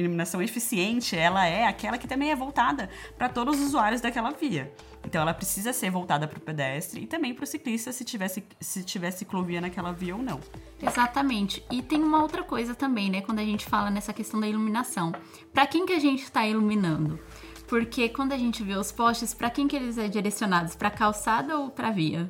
iluminação 0.00 0.42
eficiente, 0.42 1.16
ela 1.16 1.46
é 1.46 1.66
aquela 1.66 1.98
que 1.98 2.08
também 2.08 2.30
é 2.30 2.36
voltada 2.36 2.90
para 3.16 3.28
todos 3.28 3.58
os 3.58 3.66
usuários 3.66 4.00
daquela 4.00 4.30
via. 4.30 4.72
Então 5.04 5.22
ela 5.22 5.32
precisa 5.32 5.72
ser 5.72 5.90
voltada 5.90 6.28
para 6.28 6.38
o 6.38 6.40
pedestre 6.40 7.02
e 7.02 7.06
também 7.06 7.34
para 7.34 7.44
o 7.44 7.46
ciclista 7.46 7.92
se 7.92 8.04
tivesse 8.04 8.42
se 8.60 8.84
tiver 8.84 9.10
ciclovia 9.10 9.60
naquela 9.60 9.92
via 9.92 10.14
ou 10.14 10.22
não. 10.22 10.40
Exatamente. 10.80 11.64
E 11.70 11.82
tem 11.82 12.02
uma 12.02 12.22
outra 12.22 12.42
coisa 12.42 12.74
também, 12.74 13.10
né, 13.10 13.20
quando 13.20 13.38
a 13.38 13.44
gente 13.44 13.64
fala 13.64 13.90
nessa 13.90 14.12
questão 14.12 14.40
da 14.40 14.48
iluminação. 14.48 15.12
Para 15.52 15.66
quem 15.66 15.86
que 15.86 15.92
a 15.92 15.98
gente 15.98 16.22
está 16.22 16.46
iluminando? 16.46 17.18
Porque 17.66 18.08
quando 18.08 18.32
a 18.32 18.38
gente 18.38 18.64
vê 18.64 18.74
os 18.74 18.90
postes, 18.90 19.32
para 19.32 19.48
quem 19.48 19.68
que 19.68 19.76
eles 19.76 19.96
é 19.96 20.08
direcionados? 20.08 20.74
Para 20.74 20.90
calçada 20.90 21.56
ou 21.56 21.70
para 21.70 21.90
via? 21.90 22.28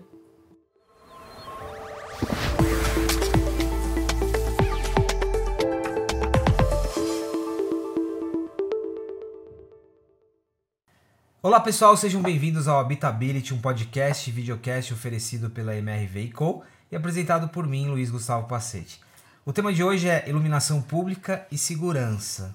Olá 11.43 11.59
pessoal, 11.59 11.97
sejam 11.97 12.21
bem-vindos 12.21 12.69
ao 12.69 12.79
Habitability, 12.79 13.55
um 13.55 13.61
podcast 13.63 14.29
e 14.29 14.33
videocast 14.33 14.93
oferecido 14.93 15.49
pela 15.49 15.75
MRV 15.75 16.33
Co 16.33 16.63
e 16.93 16.97
apresentado 16.97 17.49
por 17.49 17.67
mim, 17.67 17.89
Luiz 17.89 18.11
Gustavo 18.11 18.47
Pacete. 18.47 19.01
O 19.43 19.51
tema 19.51 19.73
de 19.73 19.83
hoje 19.83 20.07
é 20.07 20.29
iluminação 20.29 20.83
pública 20.83 21.47
e 21.51 21.57
segurança. 21.57 22.55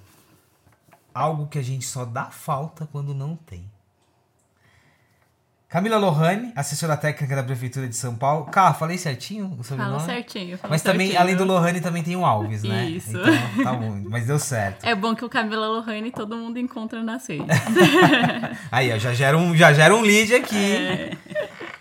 Algo 1.12 1.48
que 1.48 1.58
a 1.58 1.64
gente 1.64 1.84
só 1.84 2.06
dá 2.06 2.26
falta 2.26 2.88
quando 2.92 3.12
não 3.16 3.36
tem. 3.36 3.68
Camila 5.76 5.98
Lohane, 5.98 6.54
assessora 6.56 6.96
técnica 6.96 7.36
da 7.36 7.44
Prefeitura 7.44 7.86
de 7.86 7.98
São 7.98 8.16
Paulo. 8.16 8.46
Cá, 8.46 8.74
falei 8.74 8.98
certinho 8.98 9.58
o 9.60 9.62
sobrenome? 9.62 10.00
Fala 10.00 10.06
certinho. 10.06 10.58
Mas 10.70 10.82
também, 10.82 11.08
certinho. 11.08 11.22
além 11.22 11.36
do 11.36 11.44
Lohane, 11.44 11.82
também 11.82 12.02
tem 12.02 12.16
o 12.16 12.26
Alves, 12.26 12.64
né? 12.64 12.86
Isso. 12.86 13.10
Então, 13.10 13.62
tá 13.62 13.74
bom. 13.74 14.02
Mas 14.10 14.26
deu 14.26 14.40
certo. 14.40 14.86
É 14.86 14.96
bom 14.96 15.14
que 15.14 15.26
o 15.26 15.28
Camila 15.28 15.68
Lohane 15.68 16.12
todo 16.12 16.38
mundo 16.38 16.58
encontra 16.58 17.04
na 17.04 17.18
redes. 17.18 17.46
Aí, 18.72 18.94
ó, 18.94 18.98
já 18.98 19.14
gera 19.14 19.38
um, 19.38 19.54
já 19.54 19.74
gera 19.74 19.94
um 19.94 20.00
lead 20.00 20.34
aqui. 20.34 20.56
É. 20.56 21.12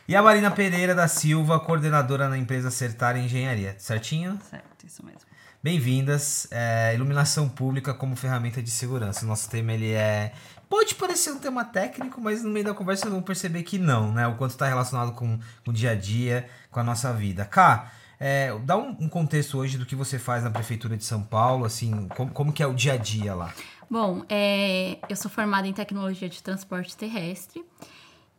E 0.08 0.17
a 0.17 0.20
Marina 0.20 0.51
Pereira 0.51 0.92
da 0.92 1.06
Silva, 1.06 1.61
coordenadora 1.61 2.29
na 2.29 2.36
empresa 2.36 2.67
Acertar 2.67 3.17
Engenharia. 3.17 3.77
Certinho? 3.79 4.36
Certo, 4.51 4.84
isso 4.84 5.06
mesmo. 5.06 5.20
Bem-vindas. 5.62 6.48
É, 6.51 6.92
iluminação 6.95 7.48
pública 7.48 7.95
como 7.95 8.17
ferramenta 8.17 8.61
de 8.61 8.70
segurança. 8.70 9.25
Nosso 9.25 9.48
tema 9.48 9.73
ele 9.73 9.92
é 9.92 10.33
Pode 10.69 10.95
parecer 10.95 11.31
um 11.31 11.39
tema 11.39 11.65
técnico, 11.65 12.20
mas 12.20 12.43
no 12.43 12.51
meio 12.51 12.65
da 12.65 12.75
conversa 12.75 13.09
vão 13.09 13.23
perceber 13.23 13.62
que 13.62 13.79
não, 13.79 14.12
né? 14.12 14.27
O 14.27 14.37
quanto 14.37 14.53
está 14.53 14.67
relacionado 14.67 15.12
com, 15.12 15.39
com, 15.65 15.70
o 15.70 15.75
dia 15.75 15.91
a 15.91 15.95
dia, 15.95 16.48
com 16.70 16.81
a 16.81 16.84
nossa 16.84 17.12
vida. 17.12 17.45
Cá, 17.45 17.93
é, 18.19 18.57
dá 18.61 18.77
um, 18.77 18.97
um, 19.01 19.09
contexto 19.09 19.59
hoje 19.59 19.77
do 19.77 19.87
que 19.87 19.95
você 19.95 20.19
faz 20.19 20.42
na 20.42 20.51
Prefeitura 20.51 20.97
de 20.97 21.05
São 21.05 21.23
Paulo, 21.23 21.65
assim, 21.65 22.09
como, 22.09 22.31
como 22.33 22.53
que 22.53 22.62
é 22.62 22.67
o 22.67 22.75
dia 22.75 22.95
a 22.95 22.97
dia 22.97 23.35
lá? 23.35 23.53
Bom, 23.91 24.25
é, 24.29 24.98
eu 25.09 25.17
sou 25.17 25.31
formada 25.31 25.67
em 25.67 25.73
Tecnologia 25.73 26.29
de 26.29 26.42
Transporte 26.42 26.97
Terrestre 26.97 27.65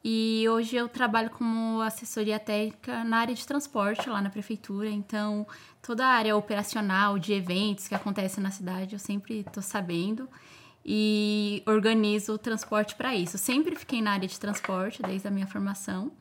e 0.03 0.45
hoje 0.49 0.75
eu 0.75 0.87
trabalho 0.89 1.29
como 1.29 1.81
assessoria 1.81 2.39
técnica 2.39 3.03
na 3.03 3.17
área 3.17 3.33
de 3.33 3.45
transporte 3.45 4.09
lá 4.09 4.21
na 4.21 4.29
Prefeitura, 4.29 4.89
então 4.89 5.45
toda 5.81 6.05
a 6.05 6.09
área 6.09 6.35
operacional 6.35 7.19
de 7.19 7.33
eventos 7.33 7.87
que 7.87 7.95
acontecem 7.95 8.43
na 8.43 8.51
cidade 8.51 8.93
eu 8.93 8.99
sempre 8.99 9.39
estou 9.39 9.63
sabendo 9.63 10.27
e 10.85 11.63
organizo 11.65 12.33
o 12.33 12.37
transporte 12.37 12.93
para 12.95 13.15
isso. 13.15 13.37
Sempre 13.39 13.75
fiquei 13.75 14.01
na 14.01 14.11
área 14.11 14.27
de 14.27 14.39
transporte 14.39 15.01
desde 15.01 15.27
a 15.27 15.31
minha 15.31 15.47
formação. 15.47 16.11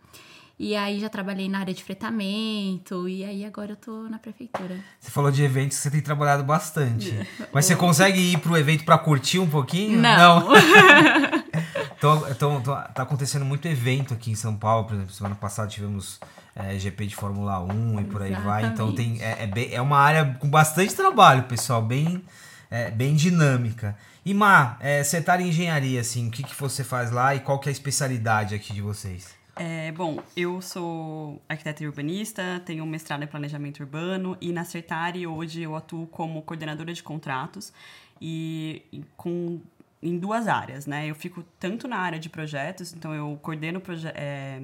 E 0.56 0.76
aí 0.76 1.00
já 1.00 1.08
trabalhei 1.08 1.48
na 1.48 1.58
área 1.58 1.74
de 1.74 1.82
fretamento 1.82 3.08
e 3.08 3.24
aí 3.24 3.44
agora 3.44 3.72
eu 3.72 3.76
tô 3.76 4.04
na 4.04 4.18
prefeitura. 4.18 4.78
Você 5.00 5.10
falou 5.10 5.30
de 5.30 5.42
eventos, 5.42 5.76
você 5.76 5.90
tem 5.90 6.00
trabalhado 6.00 6.44
bastante. 6.44 7.12
Mas 7.52 7.66
você 7.66 7.74
consegue 7.74 8.20
ir 8.20 8.38
pro 8.38 8.56
evento 8.56 8.84
para 8.84 8.96
curtir 8.96 9.40
um 9.40 9.50
pouquinho? 9.50 10.00
Não. 10.00 10.48
Não. 10.48 10.52
então, 11.98 12.30
então, 12.30 12.62
tá 12.62 13.02
acontecendo 13.02 13.44
muito 13.44 13.66
evento 13.66 14.14
aqui 14.14 14.30
em 14.30 14.36
São 14.36 14.56
Paulo, 14.56 14.86
por 14.86 14.94
exemplo, 14.94 15.12
semana 15.12 15.34
passada 15.34 15.68
tivemos 15.68 16.20
é, 16.54 16.78
GP 16.78 17.08
de 17.08 17.16
Fórmula 17.16 17.58
1 17.58 18.00
e 18.00 18.04
por 18.04 18.22
aí 18.22 18.30
Exatamente. 18.30 18.62
vai. 18.62 18.64
Então 18.72 18.94
tem 18.94 19.20
é, 19.20 19.42
é, 19.42 19.46
bem, 19.48 19.74
é 19.74 19.82
uma 19.82 19.98
área 19.98 20.36
com 20.38 20.48
bastante 20.48 20.94
trabalho, 20.94 21.42
pessoal, 21.42 21.82
bem 21.82 22.22
é, 22.74 22.90
bem 22.90 23.14
dinâmica. 23.14 23.96
E 24.26 24.34
Má, 24.34 24.76
é, 24.80 25.04
você 25.04 25.22
tá 25.22 25.40
em 25.40 25.48
engenharia, 25.48 26.00
assim, 26.00 26.26
o 26.26 26.30
que, 26.30 26.42
que 26.42 26.56
você 26.56 26.82
faz 26.82 27.12
lá 27.12 27.32
e 27.32 27.38
qual 27.38 27.60
que 27.60 27.68
é 27.68 27.70
a 27.70 27.72
especialidade 27.72 28.52
aqui 28.52 28.72
de 28.72 28.82
vocês? 28.82 29.32
É, 29.54 29.92
bom, 29.92 30.18
eu 30.36 30.60
sou 30.60 31.40
arquiteta 31.48 31.84
e 31.84 31.86
urbanista, 31.86 32.60
tenho 32.66 32.82
um 32.82 32.86
mestrado 32.86 33.22
em 33.22 33.28
planejamento 33.28 33.78
urbano 33.78 34.36
e 34.40 34.50
na 34.50 34.64
Certare 34.64 35.24
hoje 35.24 35.62
eu 35.62 35.76
atuo 35.76 36.08
como 36.08 36.42
coordenadora 36.42 36.92
de 36.92 37.00
contratos 37.00 37.72
e, 38.20 38.82
e 38.92 39.04
com 39.16 39.60
em 40.04 40.18
duas 40.18 40.46
áreas, 40.46 40.86
né? 40.86 41.08
Eu 41.08 41.14
fico 41.14 41.42
tanto 41.58 41.88
na 41.88 41.96
área 41.96 42.18
de 42.18 42.28
projetos, 42.28 42.92
então 42.92 43.14
eu 43.14 43.38
coordeno, 43.40 43.80
proje 43.80 44.06
é, 44.08 44.60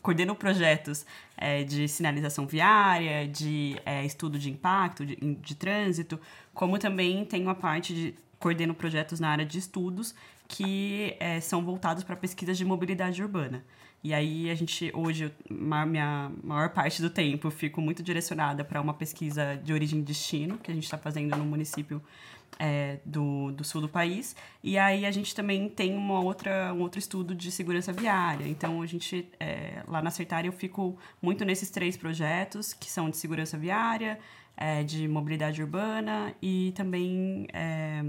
coordeno 0.00 0.34
projetos 0.34 1.04
é, 1.36 1.62
de 1.62 1.86
sinalização 1.86 2.46
viária, 2.46 3.28
de 3.28 3.76
é, 3.84 4.04
estudo 4.04 4.38
de 4.38 4.50
impacto, 4.50 5.04
de, 5.04 5.16
de 5.16 5.54
trânsito, 5.54 6.18
como 6.54 6.78
também 6.78 7.24
tenho 7.26 7.50
a 7.50 7.54
parte 7.54 7.94
de 7.94 8.14
coordeno 8.38 8.72
projetos 8.72 9.20
na 9.20 9.28
área 9.28 9.44
de 9.44 9.58
estudos 9.58 10.14
que 10.48 11.14
é, 11.20 11.38
são 11.40 11.62
voltados 11.62 12.02
para 12.02 12.16
pesquisas 12.16 12.56
de 12.56 12.64
mobilidade 12.64 13.22
urbana. 13.22 13.62
E 14.02 14.14
aí 14.14 14.48
a 14.48 14.54
gente, 14.54 14.90
hoje, 14.94 15.30
minha 15.50 16.30
maior 16.42 16.70
parte 16.70 17.02
do 17.02 17.10
tempo, 17.10 17.48
eu 17.48 17.50
fico 17.50 17.80
muito 17.80 18.02
direcionada 18.02 18.64
para 18.64 18.80
uma 18.80 18.94
pesquisa 18.94 19.56
de 19.56 19.72
origem 19.72 19.98
e 19.98 20.02
destino, 20.02 20.56
que 20.56 20.70
a 20.70 20.74
gente 20.74 20.84
está 20.84 20.96
fazendo 20.96 21.36
no 21.36 21.44
município 21.44 22.00
é, 22.58 22.98
do, 23.04 23.52
do 23.52 23.64
sul 23.64 23.80
do 23.80 23.88
país. 23.88 24.36
E 24.62 24.78
aí 24.78 25.06
a 25.06 25.10
gente 25.10 25.34
também 25.34 25.68
tem 25.68 25.96
uma 25.96 26.20
outra, 26.20 26.72
um 26.74 26.80
outro 26.80 26.98
estudo 26.98 27.34
de 27.34 27.50
segurança 27.50 27.92
viária. 27.92 28.46
Então 28.46 28.82
a 28.82 28.86
gente, 28.86 29.28
é, 29.38 29.82
lá 29.86 30.02
na 30.02 30.08
Acertar, 30.08 30.44
eu 30.44 30.52
fico 30.52 30.96
muito 31.20 31.44
nesses 31.44 31.70
três 31.70 31.96
projetos, 31.96 32.72
que 32.72 32.90
são 32.90 33.10
de 33.10 33.16
segurança 33.16 33.56
viária, 33.56 34.18
é, 34.56 34.82
de 34.82 35.06
mobilidade 35.06 35.62
urbana 35.62 36.34
e 36.42 36.72
também 36.74 37.46
é, 37.52 38.04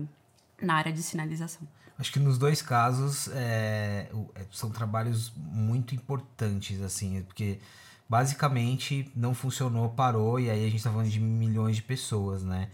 na 0.62 0.76
área 0.76 0.92
de 0.92 1.02
sinalização. 1.02 1.68
Acho 1.98 2.14
que 2.14 2.20
nos 2.20 2.38
dois 2.38 2.62
casos 2.62 3.28
é, 3.34 4.10
é, 4.36 4.46
são 4.52 4.70
trabalhos 4.70 5.34
muito 5.36 5.94
importantes, 5.94 6.82
assim, 6.82 7.22
porque 7.24 7.60
basicamente 8.08 9.12
não 9.16 9.36
funcionou, 9.36 9.90
parou, 9.90 10.40
e 10.40 10.50
aí 10.50 10.66
a 10.66 10.70
gente 10.70 10.82
tá 10.82 10.90
falando 10.90 11.10
de 11.10 11.20
milhões 11.20 11.76
de 11.76 11.84
pessoas, 11.84 12.42
né? 12.42 12.70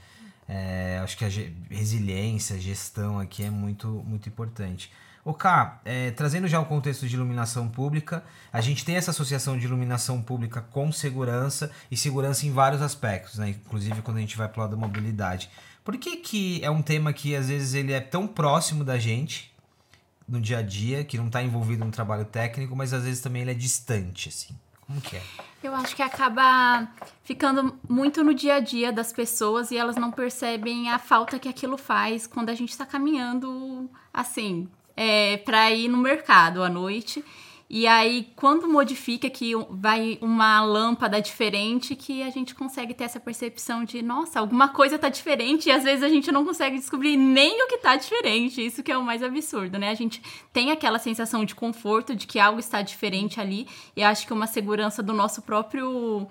É, 0.48 1.00
acho 1.04 1.18
que 1.18 1.26
a 1.26 1.30
resiliência, 1.70 2.56
a 2.56 2.60
gestão 2.60 3.20
aqui 3.20 3.44
é 3.44 3.50
muito, 3.50 3.88
muito 4.06 4.30
importante. 4.30 4.92
O 5.24 5.34
K, 5.34 5.82
é, 5.84 6.12
trazendo 6.12 6.48
já 6.48 6.60
o 6.60 6.66
contexto 6.66 7.08
de 7.08 7.16
iluminação 7.16 7.68
pública, 7.68 8.24
a 8.54 8.62
gente 8.62 8.86
tem 8.86 8.96
essa 8.96 9.10
associação 9.10 9.58
de 9.58 9.66
iluminação 9.66 10.22
pública 10.22 10.62
com 10.62 10.92
segurança 10.92 11.72
e 11.90 11.98
segurança 11.98 12.46
em 12.46 12.52
vários 12.52 12.80
aspectos, 12.80 13.40
né? 13.40 13.50
inclusive 13.50 14.04
quando 14.04 14.18
a 14.18 14.20
gente 14.20 14.38
vai 14.38 14.48
para 14.48 14.60
o 14.60 14.62
lado 14.62 14.72
da 14.72 14.78
mobilidade. 14.78 15.50
Por 15.84 15.98
que, 15.98 16.18
que 16.18 16.64
é 16.64 16.70
um 16.70 16.82
tema 16.82 17.12
que 17.12 17.36
às 17.36 17.48
vezes 17.48 17.74
ele 17.74 17.92
é 17.92 18.00
tão 18.00 18.28
próximo 18.28 18.84
da 18.84 19.00
gente 19.00 19.52
no 20.28 20.40
dia 20.40 20.60
a 20.60 20.62
dia, 20.62 21.04
que 21.04 21.18
não 21.18 21.28
está 21.28 21.42
envolvido 21.42 21.84
no 21.84 21.92
trabalho 21.92 22.26
técnico, 22.26 22.76
mas 22.76 22.94
às 22.94 23.04
vezes 23.04 23.22
também 23.22 23.42
ele 23.42 23.52
é 23.52 23.56
distante, 23.56 24.30
assim? 24.30 24.56
Como 24.88 25.02
que 25.02 25.18
é? 25.18 25.22
Eu 25.64 25.74
acho 25.74 25.96
que 25.96 26.02
acaba 26.04 26.88
ficando 27.24 27.78
muito 27.90 28.24
no 28.24 28.34
dia 28.34 28.56
a 28.56 28.60
dia 28.60 28.92
das 28.92 29.12
pessoas 29.12 29.72
e 29.72 29.78
elas 29.78 29.96
não 29.96 30.12
percebem 30.12 30.92
a 30.92 31.00
falta 31.00 31.40
que 31.40 31.50
aquilo 31.50 31.78
faz 31.78 32.28
quando 32.28 32.50
a 32.50 32.54
gente 32.54 32.70
está 32.70 32.86
caminhando 32.86 33.90
assim, 34.14 34.70
é, 34.96 35.38
para 35.38 35.72
ir 35.72 35.88
no 35.88 35.98
mercado 35.98 36.62
à 36.62 36.70
noite. 36.70 37.26
E 37.68 37.88
aí, 37.88 38.32
quando 38.36 38.68
modifica 38.68 39.28
que 39.28 39.54
vai 39.72 40.20
uma 40.22 40.62
lâmpada 40.62 41.20
diferente, 41.20 41.96
que 41.96 42.22
a 42.22 42.30
gente 42.30 42.54
consegue 42.54 42.94
ter 42.94 43.06
essa 43.06 43.20
percepção 43.20 43.84
de, 43.84 44.04
nossa, 44.04 44.40
alguma 44.40 44.68
coisa 44.68 45.00
tá 45.00 45.10
diferente, 45.10 45.68
e 45.68 45.72
às 45.72 45.84
vezes 45.84 46.04
a 46.04 46.10
gente 46.10 46.32
não 46.32 46.46
consegue 46.46 46.78
descobrir 46.78 47.18
nem 47.18 47.64
o 47.64 47.68
que 47.68 47.80
tá 47.80 47.96
diferente. 47.96 48.64
Isso 48.64 48.84
que 48.84 48.92
é 48.92 48.98
o 48.98 49.04
mais 49.04 49.24
absurdo, 49.24 49.80
né? 49.80 49.90
A 49.90 49.96
gente 49.96 50.22
tem 50.54 50.72
aquela 50.72 51.00
sensação 51.00 51.44
de 51.44 51.56
conforto, 51.56 52.16
de 52.16 52.28
que 52.28 52.40
algo 52.40 52.60
está 52.60 52.84
diferente 52.84 53.42
ali, 53.42 53.68
e 53.96 54.04
acho 54.04 54.28
que 54.28 54.34
uma 54.34 54.46
segurança 54.46 55.02
do 55.02 55.14
nosso 55.14 55.42
próprio 55.42 56.28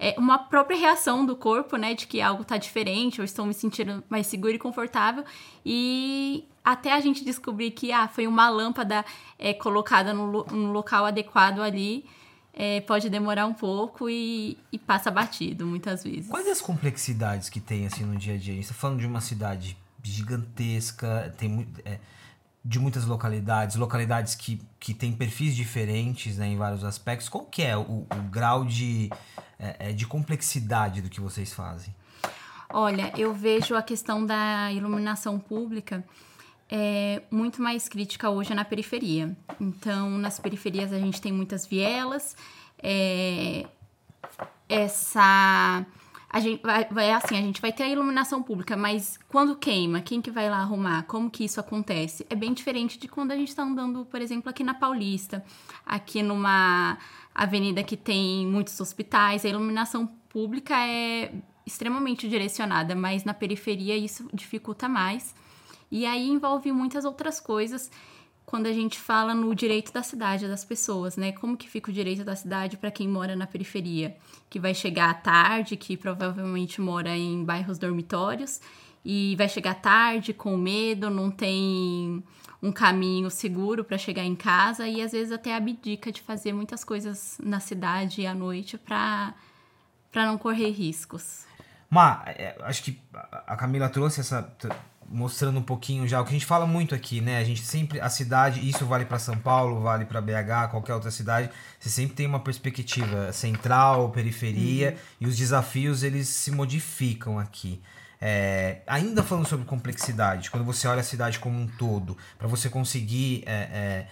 é 0.00 0.16
uma 0.18 0.36
própria 0.36 0.76
reação 0.76 1.24
do 1.24 1.36
corpo, 1.36 1.76
né, 1.76 1.94
de 1.94 2.08
que 2.08 2.20
algo 2.20 2.44
tá 2.44 2.56
diferente, 2.56 3.20
ou 3.20 3.24
estou 3.24 3.46
me 3.46 3.54
sentindo 3.54 4.02
mais 4.10 4.26
seguro 4.26 4.52
e 4.52 4.58
confortável. 4.58 5.24
E 5.64 6.44
até 6.64 6.92
a 6.92 7.00
gente 7.00 7.24
descobrir 7.24 7.72
que 7.72 7.92
ah, 7.92 8.08
foi 8.08 8.26
uma 8.26 8.48
lâmpada 8.48 9.04
é, 9.38 9.52
colocada 9.52 10.12
no, 10.12 10.44
no, 10.44 10.72
local 10.72 11.04
adequado 11.04 11.60
ali, 11.60 12.04
é, 12.54 12.80
pode 12.82 13.08
demorar 13.08 13.46
um 13.46 13.54
pouco 13.54 14.08
e, 14.08 14.58
e, 14.70 14.78
passa 14.78 15.10
batido 15.10 15.66
muitas 15.66 16.04
vezes. 16.04 16.28
Quais 16.28 16.46
as 16.46 16.60
complexidades 16.60 17.48
que 17.48 17.60
tem 17.60 17.86
assim 17.86 18.04
no 18.04 18.16
dia 18.16 18.34
a 18.34 18.36
dia? 18.36 18.52
A 18.52 18.56
gente 18.56 18.64
está 18.64 18.74
falando 18.74 19.00
de 19.00 19.06
uma 19.06 19.20
cidade 19.20 19.76
gigantesca, 20.02 21.34
tem 21.38 21.66
é, 21.84 21.98
de 22.64 22.78
muitas 22.78 23.04
localidades, 23.06 23.76
localidades 23.76 24.34
que, 24.34 24.60
que 24.78 24.94
têm 24.94 25.12
perfis 25.12 25.56
diferentes 25.56 26.36
né, 26.36 26.46
em 26.46 26.56
vários 26.56 26.84
aspectos. 26.84 27.28
Qual 27.28 27.44
que 27.44 27.62
é 27.62 27.76
o, 27.76 28.06
o 28.08 28.22
grau 28.30 28.64
de, 28.64 29.10
é, 29.58 29.90
é, 29.90 29.92
de 29.92 30.06
complexidade 30.06 31.00
do 31.00 31.08
que 31.08 31.20
vocês 31.20 31.52
fazem? 31.52 31.94
Olha, 32.68 33.12
eu 33.18 33.34
vejo 33.34 33.74
a 33.74 33.82
questão 33.82 34.24
da 34.24 34.72
iluminação 34.72 35.38
pública 35.38 36.04
é 36.74 37.22
muito 37.30 37.60
mais 37.60 37.86
crítica 37.86 38.30
hoje 38.30 38.54
na 38.54 38.64
periferia. 38.64 39.36
Então, 39.60 40.08
nas 40.16 40.40
periferias 40.40 40.90
a 40.90 40.98
gente 40.98 41.20
tem 41.20 41.30
muitas 41.30 41.66
vielas, 41.66 42.34
é, 42.82 43.66
essa 44.66 45.84
a 46.30 46.40
gente 46.40 46.62
vai, 46.62 46.86
vai 46.86 47.12
assim, 47.12 47.36
a 47.36 47.42
gente 47.42 47.60
vai 47.60 47.74
ter 47.74 47.82
a 47.82 47.88
iluminação 47.90 48.42
pública, 48.42 48.74
mas 48.74 49.18
quando 49.28 49.54
queima, 49.54 50.00
quem 50.00 50.22
que 50.22 50.30
vai 50.30 50.48
lá 50.48 50.60
arrumar? 50.60 51.02
Como 51.02 51.30
que 51.30 51.44
isso 51.44 51.60
acontece? 51.60 52.26
É 52.30 52.34
bem 52.34 52.54
diferente 52.54 52.98
de 52.98 53.06
quando 53.06 53.32
a 53.32 53.36
gente 53.36 53.48
está 53.48 53.64
andando, 53.64 54.06
por 54.06 54.22
exemplo, 54.22 54.48
aqui 54.48 54.64
na 54.64 54.72
Paulista, 54.72 55.44
aqui 55.84 56.22
numa 56.22 56.96
avenida 57.34 57.82
que 57.82 57.98
tem 57.98 58.46
muitos 58.46 58.80
hospitais, 58.80 59.44
a 59.44 59.48
iluminação 59.50 60.06
pública 60.30 60.74
é 60.74 61.34
extremamente 61.66 62.26
direcionada, 62.26 62.94
mas 62.94 63.24
na 63.24 63.34
periferia 63.34 63.94
isso 63.94 64.26
dificulta 64.32 64.88
mais. 64.88 65.34
E 65.92 66.06
aí 66.06 66.26
envolve 66.26 66.72
muitas 66.72 67.04
outras 67.04 67.38
coisas 67.38 67.90
quando 68.46 68.66
a 68.66 68.72
gente 68.72 68.98
fala 68.98 69.34
no 69.34 69.54
direito 69.54 69.92
da 69.92 70.02
cidade 70.02 70.48
das 70.48 70.64
pessoas, 70.64 71.18
né? 71.18 71.32
Como 71.32 71.54
que 71.54 71.68
fica 71.68 71.90
o 71.90 71.94
direito 71.94 72.24
da 72.24 72.34
cidade 72.34 72.78
para 72.78 72.90
quem 72.90 73.06
mora 73.06 73.36
na 73.36 73.46
periferia, 73.46 74.16
que 74.48 74.58
vai 74.58 74.72
chegar 74.72 75.10
à 75.10 75.14
tarde, 75.14 75.76
que 75.76 75.94
provavelmente 75.94 76.80
mora 76.80 77.14
em 77.14 77.44
bairros 77.44 77.76
dormitórios 77.76 78.58
e 79.04 79.36
vai 79.36 79.50
chegar 79.50 79.74
tarde 79.74 80.32
com 80.32 80.56
medo, 80.56 81.10
não 81.10 81.30
tem 81.30 82.24
um 82.62 82.72
caminho 82.72 83.28
seguro 83.30 83.84
para 83.84 83.98
chegar 83.98 84.24
em 84.24 84.34
casa 84.34 84.88
e 84.88 85.02
às 85.02 85.12
vezes 85.12 85.30
até 85.30 85.54
abdica 85.54 86.10
de 86.10 86.22
fazer 86.22 86.54
muitas 86.54 86.82
coisas 86.84 87.38
na 87.42 87.60
cidade 87.60 88.26
à 88.26 88.34
noite 88.34 88.78
para 88.78 89.34
para 90.10 90.26
não 90.26 90.38
correr 90.38 90.70
riscos. 90.70 91.46
Ma, 91.88 92.22
é, 92.26 92.56
acho 92.62 92.82
que 92.84 92.98
a 93.46 93.56
Camila 93.56 93.88
trouxe 93.88 94.20
essa 94.20 94.42
mostrando 95.08 95.58
um 95.58 95.62
pouquinho 95.62 96.06
já 96.06 96.20
o 96.20 96.24
que 96.24 96.30
a 96.30 96.32
gente 96.32 96.46
fala 96.46 96.66
muito 96.66 96.94
aqui, 96.94 97.20
né? 97.20 97.38
A 97.38 97.44
gente 97.44 97.62
sempre 97.62 98.00
a 98.00 98.08
cidade, 98.08 98.66
isso 98.68 98.86
vale 98.86 99.04
para 99.04 99.18
São 99.18 99.36
Paulo, 99.36 99.80
vale 99.80 100.04
para 100.04 100.20
BH, 100.20 100.70
qualquer 100.70 100.94
outra 100.94 101.10
cidade, 101.10 101.50
você 101.78 101.88
sempre 101.88 102.14
tem 102.14 102.26
uma 102.26 102.40
perspectiva 102.40 103.32
central, 103.32 104.10
periferia 104.10 104.90
uhum. 104.90 104.96
e 105.20 105.26
os 105.26 105.36
desafios 105.36 106.02
eles 106.02 106.28
se 106.28 106.50
modificam 106.50 107.38
aqui. 107.38 107.82
É, 108.20 108.82
ainda 108.86 109.22
falando 109.22 109.48
sobre 109.48 109.66
complexidade, 109.66 110.48
quando 110.48 110.64
você 110.64 110.86
olha 110.86 111.00
a 111.00 111.04
cidade 111.04 111.40
como 111.40 111.58
um 111.58 111.66
todo, 111.66 112.16
para 112.38 112.46
você 112.46 112.68
conseguir 112.68 113.42
é, 113.46 113.52
é, 113.52 114.06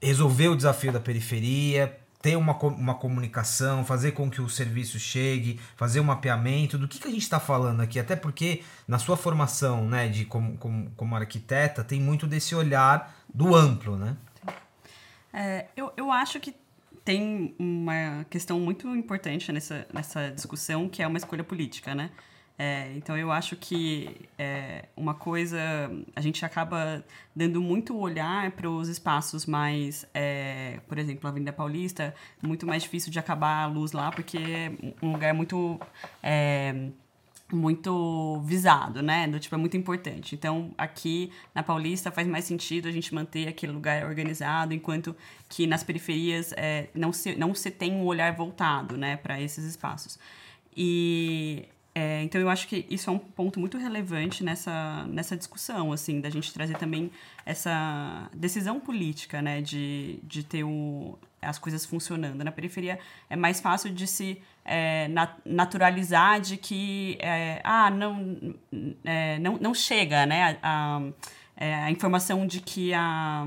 resolver 0.00 0.48
o 0.48 0.56
desafio 0.56 0.90
da 0.90 0.98
periferia, 0.98 1.94
ter 2.20 2.36
uma, 2.36 2.56
uma 2.56 2.94
comunicação, 2.94 3.84
fazer 3.84 4.12
com 4.12 4.30
que 4.30 4.40
o 4.40 4.48
serviço 4.48 4.98
chegue, 4.98 5.60
fazer 5.76 6.00
um 6.00 6.04
mapeamento 6.04 6.76
do 6.76 6.88
que, 6.88 6.98
que 6.98 7.06
a 7.06 7.10
gente 7.10 7.22
está 7.22 7.38
falando 7.38 7.80
aqui, 7.80 7.98
até 7.98 8.16
porque 8.16 8.62
na 8.86 8.98
sua 8.98 9.16
formação 9.16 9.86
né, 9.86 10.08
de 10.08 10.24
como, 10.24 10.56
como, 10.58 10.90
como 10.96 11.16
arquiteta 11.16 11.84
tem 11.84 12.00
muito 12.00 12.26
desse 12.26 12.54
olhar 12.54 13.14
do 13.32 13.54
amplo, 13.54 13.96
né? 13.96 14.16
É, 15.32 15.66
eu, 15.76 15.92
eu 15.96 16.10
acho 16.10 16.40
que 16.40 16.54
tem 17.04 17.54
uma 17.58 18.26
questão 18.28 18.58
muito 18.58 18.94
importante 18.94 19.50
nessa, 19.52 19.86
nessa 19.92 20.30
discussão, 20.30 20.88
que 20.88 21.02
é 21.02 21.06
uma 21.06 21.18
escolha 21.18 21.44
política, 21.44 21.94
né? 21.94 22.10
É, 22.58 22.92
então 22.96 23.16
eu 23.16 23.30
acho 23.30 23.54
que 23.54 24.28
é, 24.36 24.86
uma 24.96 25.14
coisa 25.14 25.58
a 26.16 26.20
gente 26.20 26.44
acaba 26.44 27.04
dando 27.34 27.62
muito 27.62 27.96
olhar 27.96 28.50
para 28.50 28.68
os 28.68 28.88
espaços 28.88 29.46
mais, 29.46 30.04
é, 30.12 30.80
por 30.88 30.98
exemplo, 30.98 31.28
a 31.28 31.30
Avenida 31.30 31.52
Paulista, 31.52 32.12
muito 32.42 32.66
mais 32.66 32.82
difícil 32.82 33.12
de 33.12 33.18
acabar 33.18 33.62
a 33.62 33.66
luz 33.66 33.92
lá 33.92 34.10
porque 34.10 34.38
é 34.38 34.72
um 35.00 35.12
lugar 35.12 35.32
muito 35.32 35.80
é, 36.20 36.88
muito 37.52 38.40
visado, 38.44 39.02
né? 39.02 39.28
Do 39.28 39.38
tipo 39.38 39.54
é 39.54 39.58
muito 39.58 39.76
importante. 39.76 40.34
Então 40.34 40.74
aqui 40.76 41.30
na 41.54 41.62
Paulista 41.62 42.10
faz 42.10 42.26
mais 42.26 42.44
sentido 42.44 42.88
a 42.88 42.92
gente 42.92 43.14
manter 43.14 43.46
aquele 43.48 43.72
lugar 43.72 44.04
organizado, 44.04 44.74
enquanto 44.74 45.14
que 45.48 45.64
nas 45.64 45.84
periferias 45.84 46.52
é, 46.56 46.88
não 46.92 47.12
se 47.12 47.36
não 47.36 47.54
se 47.54 47.70
tem 47.70 47.92
um 47.92 48.04
olhar 48.04 48.34
voltado, 48.34 48.96
né, 48.96 49.16
para 49.16 49.40
esses 49.40 49.64
espaços. 49.64 50.18
E 50.76 51.68
é, 51.98 52.22
então 52.22 52.40
eu 52.40 52.48
acho 52.48 52.68
que 52.68 52.86
isso 52.88 53.10
é 53.10 53.12
um 53.12 53.18
ponto 53.18 53.58
muito 53.58 53.76
relevante 53.76 54.44
nessa, 54.44 55.04
nessa 55.08 55.36
discussão, 55.36 55.92
assim, 55.92 56.20
da 56.20 56.30
gente 56.30 56.52
trazer 56.52 56.76
também 56.76 57.10
essa 57.44 58.30
decisão 58.32 58.78
política, 58.78 59.42
né, 59.42 59.60
de, 59.60 60.20
de 60.22 60.44
ter 60.44 60.62
o, 60.62 61.18
as 61.42 61.58
coisas 61.58 61.84
funcionando. 61.84 62.44
Na 62.44 62.52
periferia 62.52 63.00
é 63.28 63.34
mais 63.34 63.60
fácil 63.60 63.90
de 63.92 64.06
se 64.06 64.40
é, 64.64 65.10
naturalizar 65.44 66.40
de 66.40 66.56
que, 66.56 67.18
é, 67.20 67.60
ah, 67.64 67.90
não, 67.90 68.38
é, 69.04 69.40
não, 69.40 69.58
não 69.58 69.74
chega, 69.74 70.24
né, 70.24 70.56
a, 70.62 70.98
a, 70.98 71.02
é, 71.56 71.74
a 71.74 71.90
informação 71.90 72.46
de 72.46 72.60
que 72.60 72.94
a 72.94 73.44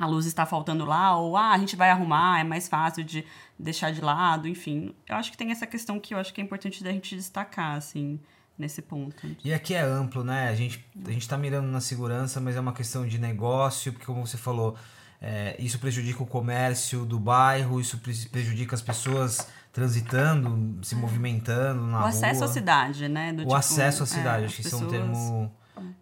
a 0.00 0.06
luz 0.06 0.24
está 0.24 0.46
faltando 0.46 0.86
lá, 0.86 1.14
ou 1.14 1.36
ah, 1.36 1.50
a 1.50 1.58
gente 1.58 1.76
vai 1.76 1.90
arrumar, 1.90 2.40
é 2.40 2.44
mais 2.44 2.66
fácil 2.66 3.04
de 3.04 3.22
deixar 3.58 3.92
de 3.92 4.00
lado, 4.00 4.48
enfim. 4.48 4.94
Eu 5.06 5.16
acho 5.16 5.30
que 5.30 5.36
tem 5.36 5.50
essa 5.50 5.66
questão 5.66 6.00
que 6.00 6.14
eu 6.14 6.18
acho 6.18 6.32
que 6.32 6.40
é 6.40 6.44
importante 6.44 6.82
da 6.82 6.90
gente 6.90 7.14
destacar, 7.14 7.76
assim, 7.76 8.18
nesse 8.58 8.80
ponto. 8.80 9.36
E 9.44 9.52
aqui 9.52 9.74
é 9.74 9.82
amplo, 9.82 10.24
né? 10.24 10.48
A 10.48 10.54
gente, 10.54 10.82
a 11.06 11.10
gente 11.10 11.28
tá 11.28 11.36
mirando 11.36 11.68
na 11.68 11.82
segurança, 11.82 12.40
mas 12.40 12.56
é 12.56 12.60
uma 12.60 12.72
questão 12.72 13.06
de 13.06 13.18
negócio, 13.18 13.92
porque 13.92 14.06
como 14.06 14.26
você 14.26 14.38
falou, 14.38 14.74
é, 15.20 15.54
isso 15.58 15.78
prejudica 15.78 16.22
o 16.22 16.26
comércio 16.26 17.04
do 17.04 17.20
bairro, 17.20 17.78
isso 17.78 17.98
prejudica 17.98 18.74
as 18.74 18.80
pessoas 18.80 19.46
transitando, 19.70 20.82
se 20.82 20.94
movimentando 20.94 21.82
na 21.82 21.98
o 21.98 22.00
rua. 22.00 22.04
O 22.06 22.08
acesso 22.08 22.42
à 22.42 22.48
cidade, 22.48 23.06
né? 23.06 23.34
Do 23.34 23.42
o 23.42 23.44
tipo, 23.44 23.54
acesso 23.54 24.02
à 24.02 24.06
cidade, 24.06 24.44
é, 24.44 24.46
acho 24.46 24.56
que 24.56 24.62
pessoas... 24.62 24.82
isso 24.82 24.94
é 24.94 24.98
um 24.98 25.02
termo, 25.02 25.52